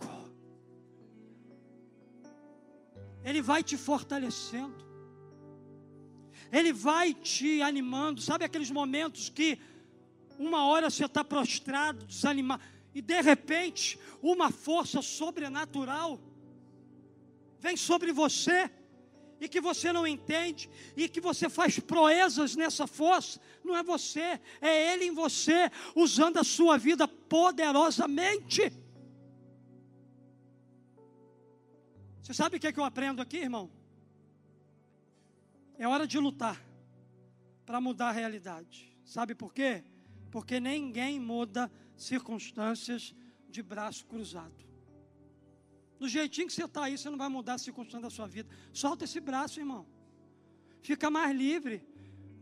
Ele 3.25 3.41
vai 3.41 3.63
te 3.63 3.77
fortalecendo. 3.77 4.85
Ele 6.51 6.73
vai 6.73 7.15
te 7.15 7.63
animando. 7.63 8.21
Sabe 8.21 8.45
aqueles 8.45 8.71
momentos 8.71 9.29
que 9.29 9.59
uma 10.39 10.67
hora 10.67 10.91
você 10.91 11.05
está 11.05 11.25
prostrado, 11.25 12.05
desanimado, 12.05 12.63
e 12.95 13.01
de 13.01 13.21
repente 13.21 13.99
uma 14.21 14.51
força 14.51 15.01
sobrenatural 15.01 16.21
vem 17.59 17.77
sobre 17.77 18.13
você 18.13 18.71
e 19.43 19.49
que 19.49 19.61
você 19.61 19.93
não 19.93 20.07
entende, 20.07 20.71
e 20.97 21.09
que 21.09 21.21
você 21.21 21.51
faz 21.51 21.77
proezas 21.81 22.55
nessa 22.55 22.87
força, 22.87 23.41
não 23.65 23.77
é 23.77 23.83
você, 23.83 24.41
é 24.61 24.93
Ele 24.93 25.07
em 25.07 25.11
você, 25.11 25.69
usando 25.97 26.37
a 26.37 26.45
sua 26.45 26.79
vida 26.79 27.09
poderosamente. 27.09 28.73
Você 32.21 32.33
sabe 32.33 32.57
o 32.57 32.61
que, 32.61 32.69
é 32.69 32.73
que 32.73 32.79
eu 32.79 32.85
aprendo 32.85 33.21
aqui, 33.21 33.39
irmão? 33.39 33.69
É 35.77 35.89
hora 35.89 36.07
de 36.07 36.21
lutar 36.21 36.65
para 37.67 37.81
mudar 37.81 38.11
a 38.11 38.13
realidade. 38.13 38.97
Sabe 39.05 39.35
por 39.35 39.53
quê? 39.53 39.83
Porque 40.31 40.61
ninguém 40.61 41.19
muda 41.19 41.69
circunstâncias 41.97 43.13
de 43.49 43.61
braço 43.61 44.07
cruzado. 44.07 44.72
Do 46.03 46.09
jeitinho 46.09 46.49
que 46.49 46.53
você 46.53 46.65
está 46.65 46.83
aí, 46.83 46.99
você 46.99 47.09
não 47.09 47.17
vai 47.17 47.29
mudar 47.29 47.55
a 47.55 47.59
circunstância 47.59 48.01
da 48.01 48.11
sua 48.11 48.27
vida. 48.27 48.49
Solta 48.73 49.05
esse 49.05 49.21
braço, 49.21 49.61
irmão. 49.61 49.87
Fica 50.83 51.09
mais 51.09 51.33
livre. 51.33 51.81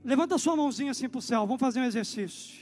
Levanta 0.03 0.39
sua 0.39 0.57
mãozinha 0.57 0.93
assim 0.93 1.11
para 1.11 1.19
o 1.19 1.21
céu. 1.21 1.47
Vamos 1.47 1.61
fazer 1.61 1.79
um 1.79 1.85
exercício. 1.85 2.59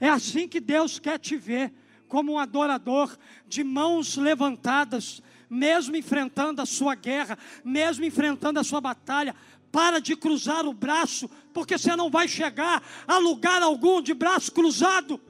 É 0.00 0.08
assim 0.08 0.48
que 0.48 0.58
Deus 0.58 0.98
quer 0.98 1.20
te 1.20 1.36
ver, 1.36 1.72
como 2.08 2.32
um 2.32 2.38
adorador, 2.40 3.16
de 3.46 3.62
mãos 3.62 4.16
levantadas, 4.16 5.22
mesmo 5.48 5.94
enfrentando 5.94 6.60
a 6.60 6.66
sua 6.66 6.96
guerra, 6.96 7.38
mesmo 7.64 8.04
enfrentando 8.04 8.58
a 8.58 8.64
sua 8.64 8.80
batalha. 8.80 9.36
Para 9.70 10.00
de 10.00 10.16
cruzar 10.16 10.66
o 10.66 10.74
braço, 10.74 11.30
porque 11.54 11.78
você 11.78 11.94
não 11.94 12.10
vai 12.10 12.26
chegar 12.26 12.82
a 13.06 13.18
lugar 13.18 13.62
algum 13.62 14.02
de 14.02 14.14
braço 14.14 14.50
cruzado. 14.50 15.20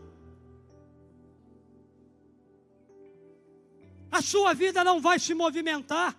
A 4.16 4.22
sua 4.22 4.54
vida 4.54 4.82
não 4.82 4.98
vai 4.98 5.18
se 5.18 5.34
movimentar, 5.34 6.16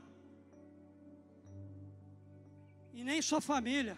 e 2.94 3.04
nem 3.04 3.20
sua 3.24 3.42
família 3.42 3.98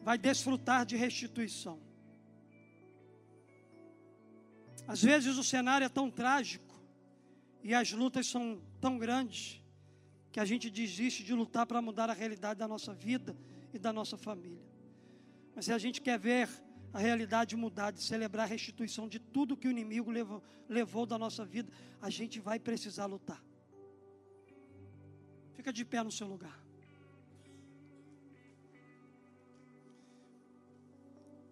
vai 0.00 0.16
desfrutar 0.16 0.86
de 0.86 0.96
restituição. 0.96 1.78
Às 4.88 5.02
vezes 5.02 5.36
o 5.36 5.44
cenário 5.44 5.84
é 5.84 5.88
tão 5.88 6.10
trágico 6.10 6.74
e 7.62 7.74
as 7.74 7.92
lutas 7.92 8.26
são 8.26 8.62
tão 8.80 8.96
grandes 8.96 9.60
que 10.32 10.40
a 10.40 10.44
gente 10.46 10.70
desiste 10.70 11.22
de 11.22 11.34
lutar 11.34 11.66
para 11.66 11.82
mudar 11.82 12.08
a 12.08 12.14
realidade 12.14 12.58
da 12.58 12.66
nossa 12.66 12.94
vida 12.94 13.36
e 13.74 13.78
da 13.78 13.92
nossa 13.92 14.16
família. 14.16 14.66
Mas 15.54 15.66
se 15.66 15.72
a 15.72 15.78
gente 15.78 16.00
quer 16.00 16.18
ver 16.18 16.48
a 16.92 16.98
realidade 16.98 17.56
mudar, 17.56 17.90
de 17.90 18.02
celebrar 18.02 18.44
a 18.44 18.48
restituição 18.48 19.08
de 19.08 19.18
tudo 19.18 19.56
que 19.56 19.66
o 19.66 19.70
inimigo 19.70 20.10
levou, 20.10 20.42
levou 20.68 21.06
da 21.06 21.18
nossa 21.18 21.44
vida, 21.44 21.72
a 22.00 22.10
gente 22.10 22.38
vai 22.38 22.58
precisar 22.58 23.06
lutar. 23.06 23.42
Fica 25.54 25.72
de 25.72 25.84
pé 25.84 26.02
no 26.02 26.12
seu 26.12 26.26
lugar. 26.26 26.60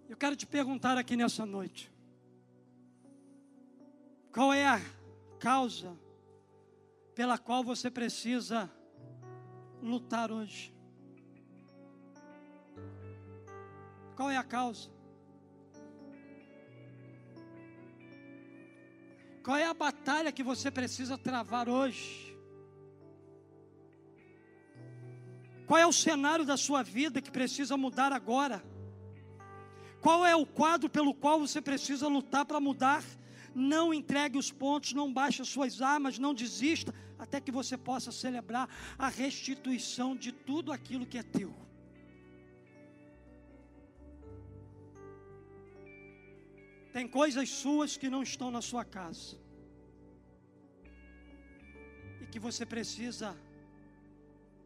Eu 0.08 0.16
quero 0.16 0.36
te 0.36 0.46
perguntar 0.46 0.98
aqui 0.98 1.16
nessa 1.16 1.46
noite: 1.46 1.90
qual 4.32 4.52
é 4.52 4.66
a 4.66 4.80
causa 5.38 5.96
pela 7.14 7.38
qual 7.38 7.62
você 7.62 7.90
precisa 7.90 8.70
lutar 9.80 10.30
hoje? 10.30 10.74
Qual 14.16 14.28
é 14.28 14.36
a 14.36 14.44
causa? 14.44 14.99
Qual 19.42 19.56
é 19.56 19.64
a 19.64 19.74
batalha 19.74 20.32
que 20.32 20.42
você 20.42 20.70
precisa 20.70 21.16
travar 21.16 21.68
hoje? 21.68 22.36
Qual 25.66 25.78
é 25.78 25.86
o 25.86 25.92
cenário 25.92 26.44
da 26.44 26.56
sua 26.56 26.82
vida 26.82 27.22
que 27.22 27.30
precisa 27.30 27.76
mudar 27.76 28.12
agora? 28.12 28.62
Qual 30.00 30.26
é 30.26 30.34
o 30.34 30.44
quadro 30.44 30.88
pelo 30.88 31.14
qual 31.14 31.38
você 31.38 31.60
precisa 31.60 32.08
lutar 32.08 32.44
para 32.44 32.60
mudar 32.60 33.04
não 33.54 33.92
entregue 33.92 34.38
os 34.38 34.50
pontos, 34.50 34.92
não 34.92 35.12
baixe 35.12 35.42
as 35.42 35.48
suas 35.48 35.82
armas, 35.82 36.18
não 36.18 36.32
desista, 36.32 36.94
até 37.18 37.40
que 37.40 37.50
você 37.50 37.76
possa 37.76 38.12
celebrar 38.12 38.68
a 38.98 39.08
restituição 39.08 40.16
de 40.16 40.32
tudo 40.32 40.72
aquilo 40.72 41.06
que 41.06 41.18
é 41.18 41.22
teu. 41.22 41.54
Tem 47.00 47.08
coisas 47.08 47.48
suas 47.48 47.96
que 47.96 48.08
não 48.14 48.22
estão 48.22 48.48
na 48.50 48.60
sua 48.60 48.84
casa. 48.84 49.36
E 52.22 52.26
que 52.32 52.38
você 52.46 52.66
precisa 52.72 53.28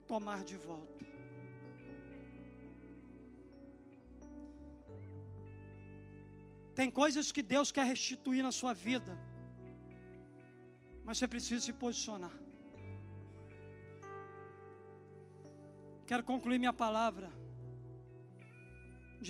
tomar 0.09 0.41
de 0.43 0.57
volta. 0.57 1.05
Tem 6.74 6.91
coisas 6.91 7.30
que 7.30 7.41
Deus 7.41 7.70
quer 7.70 7.87
restituir 7.87 8.43
na 8.43 8.51
sua 8.51 8.72
vida, 8.72 9.16
mas 11.05 11.18
você 11.18 11.28
precisa 11.28 11.64
se 11.66 11.72
posicionar. 11.85 12.37
Quero 16.05 16.24
concluir 16.24 16.59
minha 16.59 16.72
palavra 16.72 17.30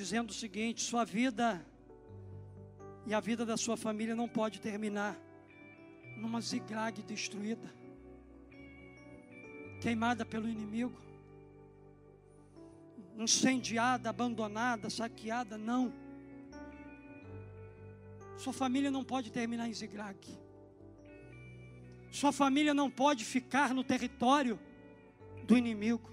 dizendo 0.01 0.31
o 0.31 0.41
seguinte: 0.43 0.81
sua 0.81 1.05
vida 1.05 1.47
e 3.07 3.13
a 3.13 3.21
vida 3.21 3.45
da 3.45 3.57
sua 3.57 3.77
família 3.77 4.15
não 4.15 4.29
pode 4.29 4.61
terminar 4.61 5.19
numa 6.17 6.41
zigue 6.41 6.75
destruída, 7.07 7.73
queimada 9.81 10.25
pelo 10.25 10.49
inimigo, 10.49 10.99
incendiada, 13.17 14.09
abandonada, 14.11 14.89
saqueada, 14.89 15.59
não. 15.59 15.93
Sua 18.39 18.53
família 18.53 18.91
não 18.91 19.05
pode 19.05 19.31
terminar 19.31 19.69
em 19.69 19.75
Ziglag. 19.75 20.19
Sua 22.11 22.33
família 22.33 22.73
não 22.73 22.91
pode 22.91 23.25
ficar 23.25 23.75
no 23.75 23.85
território 23.85 24.59
do 25.45 25.57
inimigo. 25.57 26.11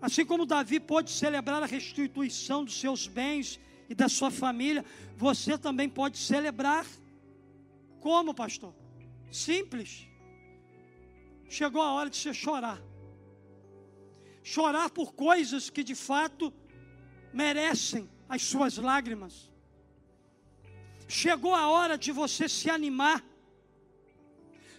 Assim 0.00 0.24
como 0.24 0.46
Davi 0.46 0.78
pôde 0.78 1.10
celebrar 1.10 1.62
a 1.62 1.66
restituição 1.66 2.64
dos 2.64 2.78
seus 2.78 3.06
bens 3.06 3.58
e 3.88 3.94
da 3.94 4.08
sua 4.08 4.30
família, 4.30 4.84
você 5.16 5.56
também 5.56 5.88
pode 5.88 6.18
celebrar. 6.18 6.86
Como, 8.00 8.34
pastor? 8.34 8.74
Simples. 9.30 10.08
Chegou 11.48 11.82
a 11.82 11.92
hora 11.92 12.10
de 12.10 12.16
você 12.16 12.34
chorar. 12.34 12.80
Chorar 14.42 14.90
por 14.90 15.12
coisas 15.14 15.70
que 15.70 15.82
de 15.82 15.94
fato 15.94 16.52
merecem 17.32 18.08
as 18.28 18.42
suas 18.42 18.76
lágrimas. 18.76 19.50
Chegou 21.08 21.54
a 21.54 21.68
hora 21.68 21.96
de 21.96 22.10
você 22.10 22.48
se 22.48 22.68
animar. 22.68 23.24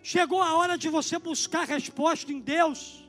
Chegou 0.04 0.42
a 0.42 0.56
hora 0.56 0.78
de 0.78 0.90
você 0.90 1.18
buscar 1.20 1.66
resposta 1.68 2.32
em 2.32 2.40
Deus. 2.40 3.06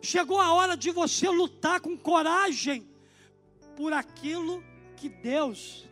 Chegou 0.00 0.40
a 0.40 0.52
hora 0.52 0.76
de 0.76 0.90
você 0.90 1.28
lutar 1.28 1.80
com 1.80 1.96
coragem 1.96 2.86
por 3.76 3.92
aquilo 3.92 4.62
que 5.02 5.08
Deus 5.08 5.88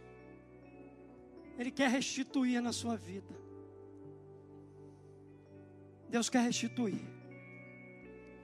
ele 1.59 1.73
quer 1.79 1.91
restituir 1.91 2.61
na 2.67 2.73
sua 2.81 2.97
vida. 2.97 3.35
Deus 6.09 6.29
quer 6.31 6.43
restituir. 6.51 7.03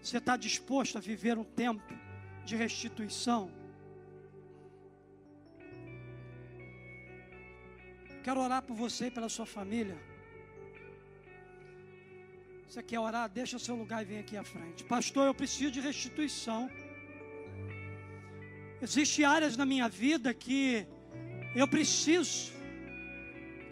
Você 0.03 0.19
está 0.19 0.37
disposto 0.37 0.99
a 0.99 1.01
viver 1.01 1.39
um 1.39 1.45
tempo 1.45 1.93
de 2.45 2.57
restituição? 2.57 3.43
Quero 8.25 8.41
orar 8.41 8.62
por 8.69 8.77
você 8.85 9.07
e 9.07 9.11
pela 9.17 9.29
sua 9.29 9.47
família. 9.47 9.99
Você 12.69 12.83
quer 12.83 12.99
orar? 12.99 13.29
Deixa 13.29 13.57
o 13.57 13.61
seu 13.61 13.77
lugar 13.77 14.03
e 14.03 14.05
vem 14.05 14.19
aqui 14.19 14.37
à 14.37 14.43
frente. 14.43 14.83
Pastor, 14.97 15.27
eu 15.29 15.35
preciso 15.43 15.71
de 15.71 15.81
restituição. 15.81 16.69
Existem 18.87 19.24
áreas 19.24 19.55
na 19.61 19.66
minha 19.70 19.89
vida 19.89 20.32
que 20.32 20.87
eu 21.61 21.66
preciso 21.66 22.53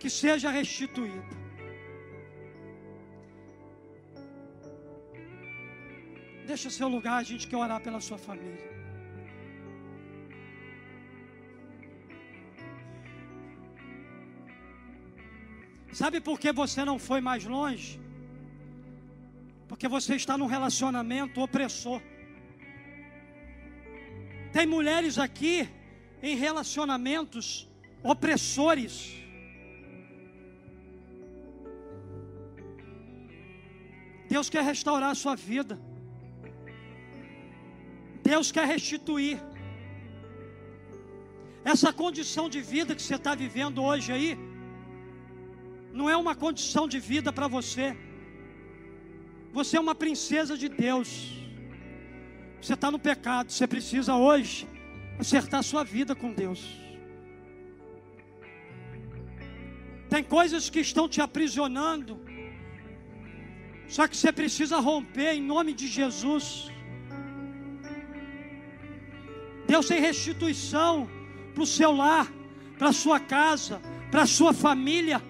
que 0.00 0.10
seja 0.10 0.48
restituída. 0.50 1.34
Deixa 6.50 6.68
seu 6.78 6.88
lugar, 6.94 7.16
a 7.18 7.26
gente 7.30 7.46
quer 7.50 7.58
orar 7.64 7.80
pela 7.86 8.00
sua 8.06 8.18
família. 8.18 8.68
Sabe 16.00 16.20
por 16.28 16.40
que 16.42 16.50
você 16.62 16.84
não 16.84 16.98
foi 16.98 17.20
mais 17.20 17.44
longe? 17.44 18.00
Porque 19.68 19.86
você 19.96 20.16
está 20.16 20.36
num 20.36 20.50
relacionamento 20.56 21.40
opressor. 21.40 22.02
Tem 24.54 24.66
mulheres 24.74 25.18
aqui 25.18 25.68
em 26.22 26.34
relacionamentos 26.36 27.46
opressores. 28.12 28.92
Deus 34.34 34.48
quer 34.48 34.62
restaurar 34.62 35.10
a 35.10 35.20
sua 35.22 35.34
vida. 35.34 35.74
Deus 38.30 38.52
quer 38.56 38.66
restituir. 38.74 39.36
Essa 41.72 41.92
condição 41.92 42.48
de 42.54 42.60
vida 42.60 42.94
que 42.94 43.02
você 43.02 43.16
está 43.16 43.34
vivendo 43.34 43.82
hoje 43.82 44.12
aí, 44.16 44.38
não 45.92 46.08
é 46.08 46.16
uma 46.16 46.36
condição 46.46 46.86
de 46.86 47.00
vida 47.12 47.32
para 47.32 47.48
você. 47.48 47.86
Você 49.52 49.76
é 49.76 49.80
uma 49.80 49.96
princesa 49.96 50.56
de 50.56 50.68
Deus. 50.68 51.10
Você 52.64 52.72
está 52.72 52.90
no 52.90 52.98
pecado. 52.98 53.52
Você 53.52 53.66
precisa 53.66 54.14
hoje 54.16 54.66
acertar 55.18 55.62
sua 55.62 55.84
vida 55.84 56.14
com 56.14 56.32
Deus. 56.32 56.60
Tem 60.08 60.24
coisas 60.24 60.70
que 60.70 60.80
estão 60.80 61.06
te 61.08 61.20
aprisionando 61.20 62.18
Só 63.86 64.08
que 64.08 64.16
você 64.16 64.32
precisa 64.32 64.78
romper 64.80 65.34
em 65.34 65.42
nome 65.42 65.74
de 65.74 65.86
Jesus. 65.86 66.70
Deus 69.66 69.86
tem 69.86 70.00
restituição 70.00 71.08
para 71.52 71.62
o 71.62 71.66
seu 71.66 71.92
lar, 71.92 72.32
para 72.78 72.88
a 72.88 72.92
sua 72.94 73.20
casa, 73.20 73.82
para 74.10 74.22
a 74.22 74.26
sua 74.26 74.54
família. 74.54 75.20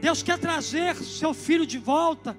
Deus 0.00 0.22
quer 0.22 0.38
trazer 0.38 0.96
seu 0.96 1.34
filho 1.34 1.66
de 1.66 1.76
volta. 1.76 2.34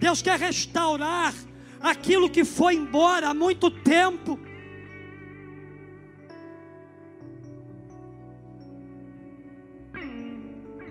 Deus 0.00 0.22
quer 0.22 0.38
restaurar 0.38 1.34
aquilo 1.78 2.30
que 2.30 2.42
foi 2.42 2.74
embora 2.74 3.28
há 3.28 3.34
muito 3.34 3.70
tempo. 3.70 4.38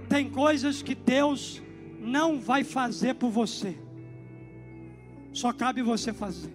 Tem 0.08 0.30
coisas 0.30 0.84
que 0.84 0.94
Deus 0.94 1.60
não 2.00 2.40
vai 2.40 2.64
fazer 2.64 3.16
por 3.16 3.32
você, 3.32 3.76
só 5.34 5.52
cabe 5.52 5.82
você 5.82 6.14
fazer. 6.14 6.54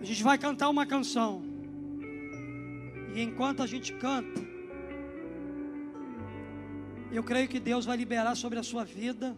A 0.00 0.04
gente 0.04 0.22
vai 0.22 0.38
cantar 0.38 0.70
uma 0.70 0.86
canção, 0.86 1.42
e 3.14 3.20
enquanto 3.20 3.62
a 3.62 3.66
gente 3.66 3.92
canta, 3.92 4.40
eu 7.12 7.22
creio 7.22 7.48
que 7.48 7.60
Deus 7.60 7.84
vai 7.84 7.96
liberar 7.96 8.34
sobre 8.34 8.58
a 8.58 8.62
sua 8.62 8.84
vida 8.84 9.36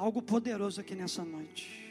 algo 0.00 0.22
poderoso 0.22 0.80
aqui 0.80 0.94
nessa 0.94 1.22
noite. 1.22 1.89